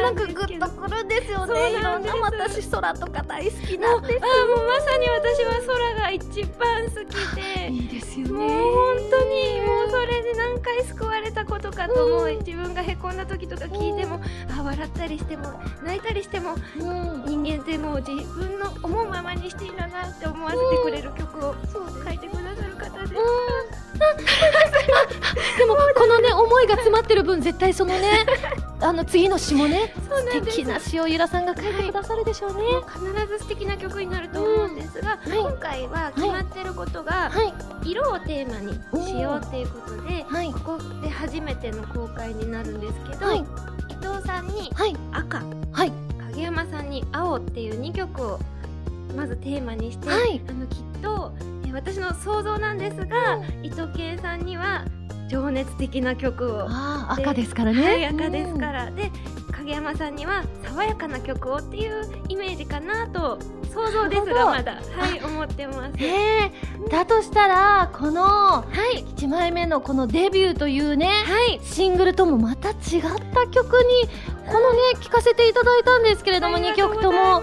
[0.00, 1.54] なんかグッとくるんですよね。
[1.54, 4.24] そういろなんな私空とか大好きなんです。
[4.24, 7.70] あもうまさに私は空が一番好きで。
[7.70, 14.20] いいですよもう本当にもうそれで何回救われたことかと思い、自分がへこんだ時とか聞いても、
[14.58, 17.42] あ笑ったりしても泣いたりしてもうん。
[17.42, 21.54] 人間ってもう自分の思うままにしていいんだなって思わせてくれる曲を
[22.04, 23.12] 書いてくださる方です。
[25.58, 28.24] でもこのね思いが詰まってる分絶対そのね
[28.80, 32.62] あの次の詩もね素敵な詩をゆらさんが書いてくださるでしょうね。
[32.92, 37.42] 必ず素敵な曲になると思うんですが、今回は決まってることが、は
[37.84, 37.90] い。
[37.90, 38.72] 色をテーマに
[39.04, 40.52] しようっていうことで、はい。
[40.52, 43.38] ここで初めての公開になるんですけど、はい。
[43.38, 43.42] 伊
[43.94, 44.96] 藤さんにはい。
[45.12, 45.92] 赤はい。
[46.32, 48.38] 影山さんに青っていう2曲を
[49.16, 50.40] まずテーマにして、はい。
[50.48, 51.32] あのきっと
[51.68, 54.84] え私の想像なんですが、伊藤健さんには
[55.28, 56.68] 情熱的な曲を。
[57.10, 57.82] 赤ですからね。
[57.82, 59.10] はい、赤ですから、で
[59.52, 63.38] 影山さんには爽やかな曲をっていうイメージかなと
[63.72, 64.80] 想像ですがまだ。
[64.96, 65.92] はい思ってます。
[65.94, 68.64] うんえー、だとしたらこのは
[68.94, 69.04] い。
[69.04, 71.60] 1枚目のこのデビューというねはい。
[71.62, 74.08] シングルともまた違った曲に
[74.46, 77.42] このね聴かせていただいたんですけれども2曲とも。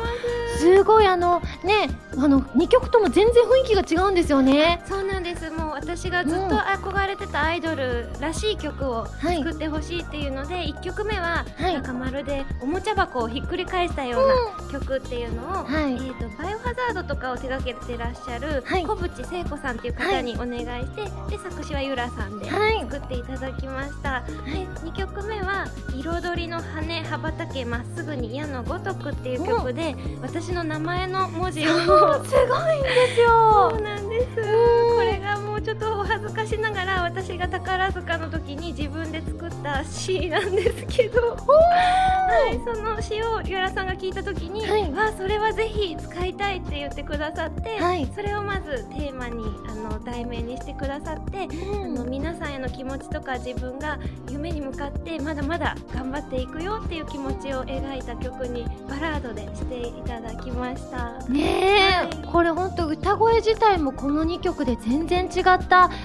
[0.57, 4.81] すごいあのねあの2曲とも全然雰囲気が違うんですよね。
[4.85, 5.49] そうなんです。
[5.49, 9.37] もう私がずっと憧れてたアイドルらしい曲をはい。
[9.37, 11.73] 作ってほしいっていうので、1曲目は、はい。
[11.73, 14.27] なんかまるでおもちゃ箱をひっくり返したよう
[14.71, 15.93] な曲っていうのを、はい。
[15.93, 18.85] えー、とバイオハザードとかを手掛けてらっしゃるはい。
[18.85, 22.79] 小渕聖子さんっていう方にお願いして、で作詞はゆらさんではい。
[22.81, 33.71] 作っていただきました、で2曲目は「彩りの羽羽ばたけまっすぐに矢のごとく」っていう曲で私の名前の文字をすごいんですよ。
[33.71, 34.35] そうなんです。
[34.35, 44.91] これがもうちょっとお恥ずかしながら私が宝塚の時に自分で作った詩なんですけど、はい、その詩をゆらさんが聞いた時に、はい。
[44.91, 48.07] わあそれはぜひ使いたいって言ってくださって、はい。
[48.15, 53.99] それをまずテーマにあの題名にしてくださって、あの皆さんへの気持ちとか自分が
[54.29, 61.19] 夢に向かってまだまだ頑張っていくよっていう気持ちを描いた曲にバラードでしていただきました。
[61.27, 61.94] ね
[62.31, 65.95] これ本当歌声自体もこの2曲で全然違った、ね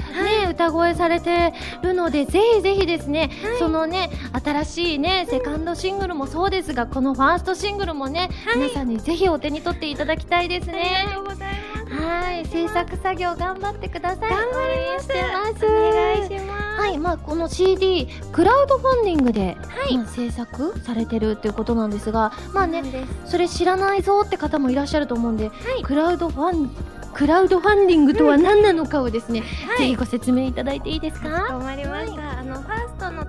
[0.50, 4.10] 歌声されてるのでぜひぜひですね、そのね
[4.44, 11.79] 新しいねセカンドシングルもそうですがこのファーストシングルもね、皆さんにぜひお手に取っていただきたいですありねがとうございます。
[11.90, 14.30] はい制作作業頑張ってください。
[14.30, 15.08] 頑張ります。
[15.08, 15.66] ます。
[15.66, 16.80] お願いします。
[16.80, 19.56] はい、まあ、この CD クラウドファンディングで、
[19.90, 19.96] い。
[19.98, 22.82] まあ、制作されてるっていうことなんですがまあね
[23.26, 25.50] それ知らないぞって方もいらっしゃると思うんで、
[25.82, 26.70] クラウドファン
[27.12, 29.42] クラウドファンディングとは何なのかをですね、
[29.78, 31.28] ぜひご説明いただいていいですか？
[31.28, 32.19] 頑張りました、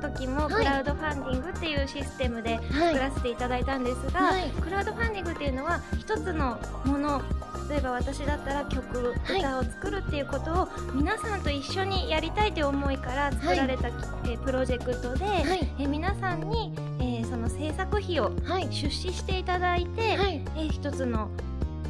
[0.01, 0.53] 時もはい。
[0.55, 2.93] クラウドファンディングっていうシステムではい。
[2.93, 4.49] 作らせていただいたんですが、はい。
[4.61, 7.21] クラウドファンディングっていうのは一つのもの
[7.69, 9.39] 例えば私だったら曲、はい。
[9.39, 15.69] 歌を作るっていうことを皆さんと一緒にやりたいという思いから作られた、えープロジェクトで、はい。
[15.79, 18.67] えー皆さんに、えーその制作費をはい。
[18.71, 20.41] 出資していただいて、はい。
[20.57, 21.29] えー一つの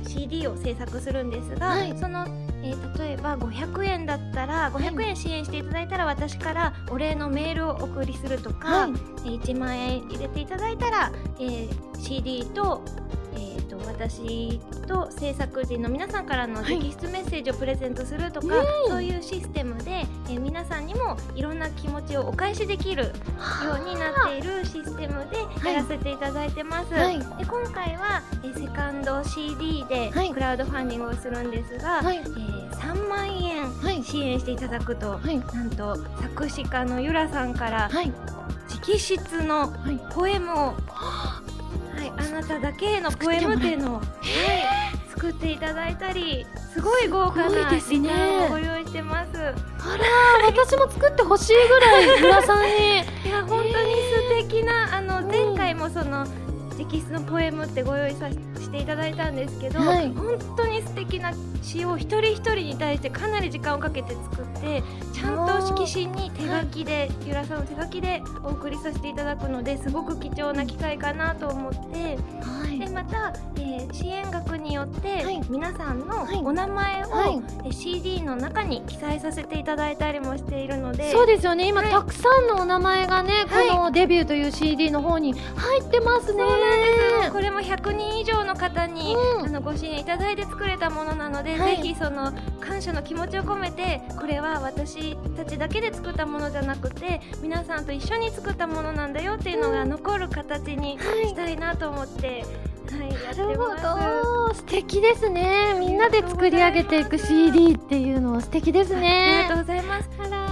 [0.07, 1.97] CD を制作するんですが、はい。
[1.97, 2.27] その、
[2.63, 8.91] えー例えば500円だったら500円支援していただいたら私からお礼のメールをお送りするとか、はい。
[8.91, 13.20] えー1万円入れていただいたら、えー CD と,、えー
[13.71, 16.79] と私と制作陣の皆さんからのはい。
[16.79, 18.47] 直筆メッセージをプレゼントするとか、
[18.87, 19.91] そういうシステムで、
[20.29, 23.11] えー皆さんにもいろんな気持ちをお返しできるよ
[23.81, 25.37] うになっているシステムで
[25.69, 26.93] やらせていただいてます。
[26.93, 27.19] はい。
[27.19, 30.31] で今回は、えーセカンド CD ではい。
[30.31, 32.17] クラウドファンディングをするんですが、はい。
[32.17, 34.03] えー3万円はい。
[34.03, 35.37] 支援していただくと、はい。
[35.53, 38.11] なんと作詞家のゆらさんからはい。
[38.83, 39.99] 直筆のはい。
[40.13, 40.73] ポエムを、
[42.01, 47.99] はい、あなただけへのポエムっていうのを、はい、作っていただいたりすごい豪華なですね。
[47.99, 49.37] リターンをご用意してます。
[49.37, 49.53] あら
[50.47, 53.01] 私も作ってほしいぐらい 浦さんに。
[53.25, 56.25] いや本当に素敵なあの前回もその
[56.77, 60.11] 直筆のポエムってご用意させていただいたんですけど、はい。
[60.13, 72.79] 本当に素敵な詩を一人一人に対してかなり時間をかけて作ってちゃんと色紙に手書きでゆらさんの手書きでお送りさせていただくのですごく貴重な機会かなと思ってはい。
[72.79, 75.41] でまた、えー支援額によって、はい。
[75.49, 76.37] 皆さんのはい。
[76.43, 77.41] お名前を、はい。
[77.65, 81.67] えー CD の中に記載させていただいたりもしているのでそうですよね。
[81.67, 81.91] 今、はい。
[81.91, 83.30] たくさんのお名前がね、
[83.91, 86.43] のデビューという CD の方に入ってますね。
[87.31, 89.45] これも100人以上の方に、うん。
[89.45, 91.77] あのご支援いただいて作れたものなので、はい。
[91.77, 103.09] ぜひその感謝の気持ちを込めてこれは私たちだけで作ったものじゃなくて皆さんと一緒に作ったものなんだよっていうのが残る形にはいしたいなと思って、はい。
[103.11, 103.69] やってなるほ。
[103.69, 104.53] ど。
[104.53, 105.75] 素敵ですね。
[105.77, 110.50] みんなで作り上げていく CD っていうのは素敵ですありねがとうございます。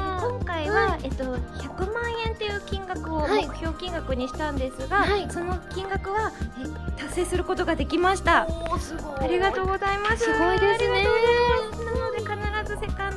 [0.69, 3.47] あら今回は、えっと、100万円っていう金額をはい。
[3.47, 5.29] 目標金額にしたんですが、はい。
[5.29, 8.47] その金額はえ達成することができました。
[8.71, 10.25] おすごありがとうございます。
[10.25, 11.07] すごいですね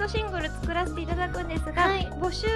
[0.02, 2.08] ドシングル作らせていただくんですが、はい。
[2.20, 2.46] 募集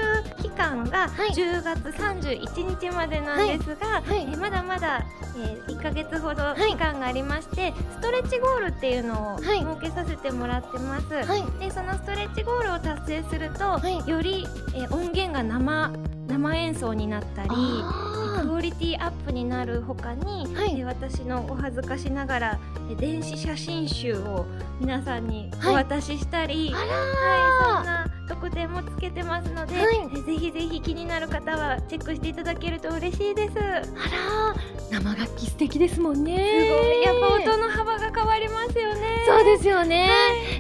[0.43, 1.31] 期間がはい。
[1.31, 4.29] 10月31日までなんですが、はい。
[4.33, 5.05] えまだまだ、
[5.39, 9.61] え1ヶ月ほどい期間がありまして、ストレッチゴールっていうのをはい。
[9.61, 11.07] 設けさせてもらってます。
[11.07, 11.45] はい。
[11.61, 14.09] でそのストレッチゴールを達成すると、はい。
[14.09, 15.93] より、えー音源が生
[16.29, 17.49] 生演奏になったり。
[17.51, 20.79] あクオリティアップになるほかに、はい。
[20.79, 22.59] え私のお恥ずかしながら
[22.91, 24.45] え電子写真集を
[24.79, 25.75] 皆さんにおはい。
[25.85, 30.09] 渡ししたり、あはいらそんな特典もつけてますので、はい。
[30.13, 33.55] えぜひぜひ気になる方はチェックしていただけると嬉しいです。
[33.55, 34.57] すごいあら
[34.91, 37.03] 生楽器素敵ですもんね。
[37.03, 39.25] やっぱ音の幅が変わりますよね。
[39.27, 40.09] そうですよね、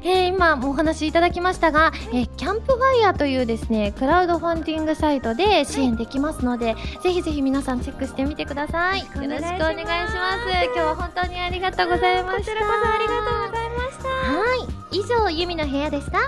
[0.02, 9.00] えー今お話しいただきましたが、えーキャンプファイヤーというですねクラウドファンディングサイトで支援できますので、ぜひぜひ皆さんチェックしてみてください。
[9.00, 9.54] よろしくお願いします。
[9.54, 12.52] 今日は本当にありがとうございました。
[12.52, 14.08] こちらこそありがとうございました。
[14.08, 14.54] は
[14.92, 14.98] い。
[14.98, 16.18] 以上ユミの部屋でした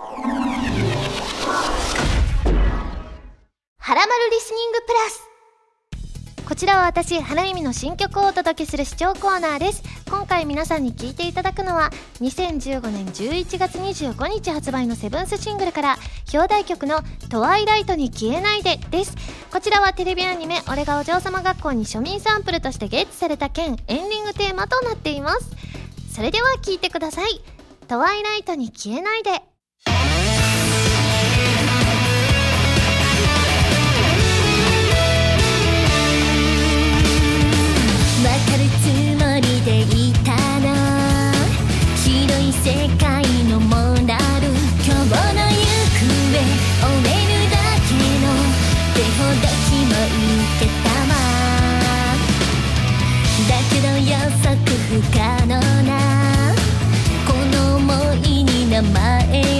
[0.00, 0.04] は
[3.96, 5.28] らまるリスニングプラス
[6.48, 9.82] こちらは私、花由美の新曲をお届けする視聴コーナーです。
[10.08, 11.90] 今回皆さんに聴いていただくのは、
[12.20, 15.98] 2015年11月25日発売のセブンスシングルから、
[16.32, 19.16] 表題曲のトワイライトに消えないでです。
[19.50, 25.50] こちらはテレビアニメ、俺がお嬢様学校に庶民サンプルとしてゲットされた件、エンディングテーマとなっています。
[26.14, 27.42] それでは聴いてください。
[27.88, 29.42] トワイライトに消えないで。
[54.28, 54.56] けど予測
[54.88, 55.92] 不可能な。
[57.26, 58.88] この想いに名前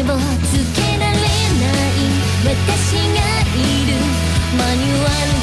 [0.03, 0.07] を
[0.45, 1.25] つけられな
[1.89, 2.05] い。
[2.45, 2.57] 私
[2.97, 3.21] が
[3.55, 3.91] いる。
[4.57, 5.38] マニュアル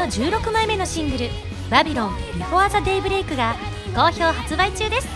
[0.00, 1.28] の16枚目のシングル
[1.70, 3.54] 「Babylon Before the Daybreak」が
[3.94, 5.08] 好評発売中です。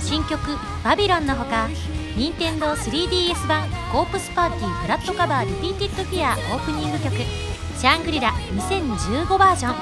[0.00, 1.68] 新曲「バビロン」のほか
[2.16, 7.16] 任天堂 3DS 版「コープスパーティー BloodCovered Repeated Fear」オープニング曲
[7.76, 9.74] 「Shangri-La 2015バージョン」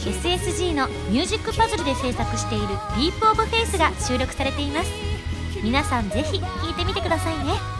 [0.00, 4.90] SSG のミュージックパズルで制作している「Deep of Faith が収録されています。
[5.62, 7.71] 皆さんぜひ聴いてみてくださいね。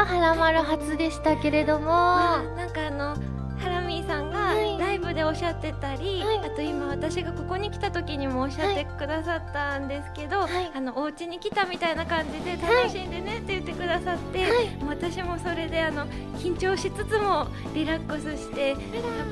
[0.00, 1.90] どうですかはらまる初でしたけれども。
[1.92, 3.16] あなんかあの
[3.58, 4.78] ハラミーさんがはい。
[4.78, 6.38] ライブでおっしゃってたり、はい。
[6.38, 10.70] あと今私がここに来た時にもおっしゃってくださったんですけど、はい。
[10.74, 14.46] あのお家に来たみたいな感じで楽しんでねって言ってくださって、
[14.80, 16.06] もう私もそれであの
[16.38, 18.78] 緊張しつつもリラックスしてやっ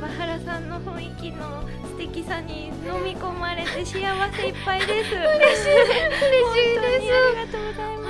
[0.00, 4.90] ぱ原さんの雰囲気の素敵さに飲み込まれて幸せいっぱいです。
[4.92, 5.16] 嬉しい。
[5.16, 5.70] 嬉し
[6.76, 7.14] いです。
[7.14, 8.07] ありがとうございます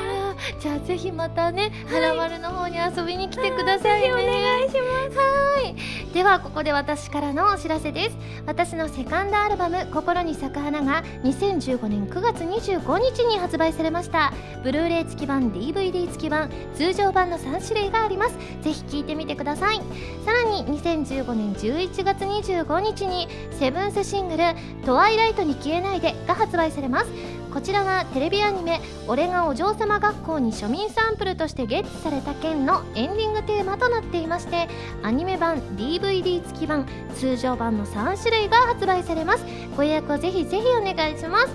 [0.60, 4.12] じゃあぜひまたね、はらまるの方に遊びに来てくださいね。
[4.12, 5.18] お願いします。
[5.18, 6.12] はい。
[6.12, 8.16] ではここで私からのお知らせです。
[8.46, 14.32] 私のセカンドアルバム心に咲く花が2015年9月25日に発売されました。
[14.62, 18.36] ブルーレイ付き版、DVD 付き版、通常版の3種類があります。
[18.62, 19.76] ぜひ聴いてみてください。
[20.24, 24.44] さらに2015年11月25日にセブンスシングル
[24.84, 27.37] 「トワイライトに消えないで」が発売されます。
[27.58, 34.68] こちらはテレビアニメ「俺がお嬢様学校に庶民サンプルとしてゲットされた件」のエンディングテーマとなっていまして
[35.02, 36.86] アニメ版 DVD 付き版
[37.16, 39.44] 通常版の3種類が発売されます。
[39.76, 41.48] ご予約をぜひぜひお願いします。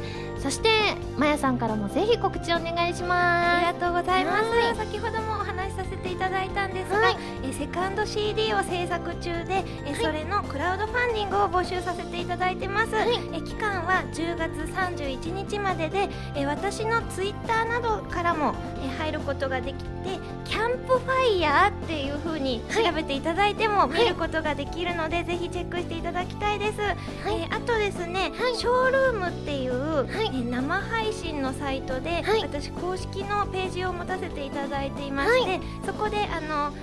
[0.43, 0.69] そして
[1.17, 4.75] まやさんからもぜひ告知お願いしあまりがとうございます、はい。
[4.75, 7.15] 先ほどもお話しさせていただいたんですが、はい。
[7.43, 32.41] えセカンド CD を制作中で、えそれのクラウドファンディングを募集させていただいてます、え期間は10月31日までで、え私のツイッターなどからも、え入ることができてキャンプファイヤーっていう風に調べていただいても見ることができるので、ぜひチェックしていただきたいです、えあとですね、ショールームっていう、え生配信のサイトで、はい。
[32.41, 36.73] 私公式のページを持たせていただいていまして、そこであの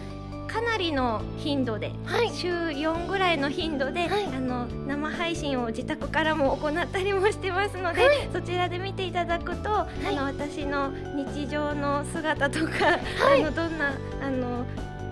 [0.46, 2.30] かなりの頻度で、はい。
[2.30, 4.24] 週4ぐらいの頻度で、はい。
[4.24, 10.92] あの生配信を自宅からも行ったりもしてますので、そちらで見ていただくと、あの私の
[11.34, 12.98] 日常の姿とか、
[13.32, 13.92] あのどんな
[14.22, 14.66] あの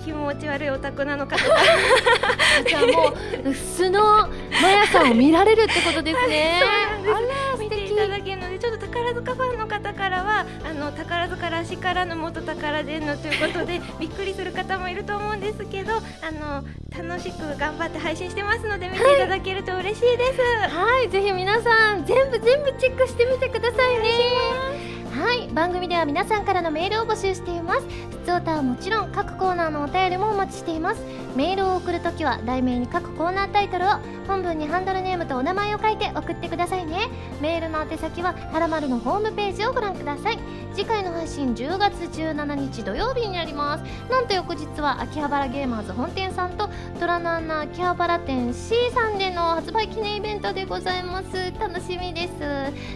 [0.04, 1.58] 気持ち悪いオタクなのかとか。
[1.58, 3.14] す じゃあも
[3.50, 4.28] う素の
[4.62, 6.60] まやさんを見られるってことですね。
[7.04, 7.57] そうなんです。
[7.57, 7.57] 見てい
[7.98, 16.64] ただけるのでちょっと宝塚ファンの方からはあの宝塚らしからぬ元宝でんのということで びっくりする方もいると思うんですけどあの
[16.96, 20.40] 楽しく頑張って配信してますので見ていただけると嬉しいです。
[20.74, 24.97] はい、ぜひ皆さん全部全部チェックしてみてくださいね。
[25.18, 27.80] はい、番組では皆さんからのメールを募集しています。
[28.10, 31.02] 普通歌はもちろん各コーナーのお便りもお待ちしています。
[31.34, 33.88] メールを送るときは題名に各コーナータイトルを
[34.28, 37.08] 本文にハンドルネームとお名前を書いて送ってくださいね。
[37.40, 40.38] メールの宛先ははらまるのホームページをご覧ください。
[40.72, 43.84] 次回の配信10月17日土曜日になります。
[44.08, 46.68] なんと翌日は秋葉原ゲーマーズ本店さんと
[47.00, 52.38] 虎の穴秋葉原店 C さんでの発売記念イベントでございます楽しみです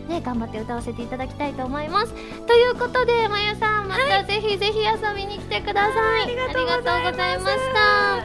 [0.09, 2.12] ね頑張って歌わせていただきたいと思います
[2.47, 8.25] ということでまゆさんまたぜひぜひ遊びに来てください、ありがとうございました。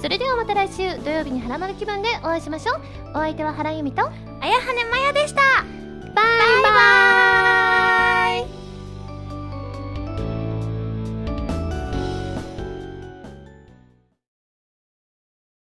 [0.00, 2.80] それではまた来週土曜日にハラマル気分でお会いしましょう。
[3.10, 5.40] お相手は原由美とあやはねまやでした。
[6.14, 6.24] バイ
[6.62, 7.23] バイ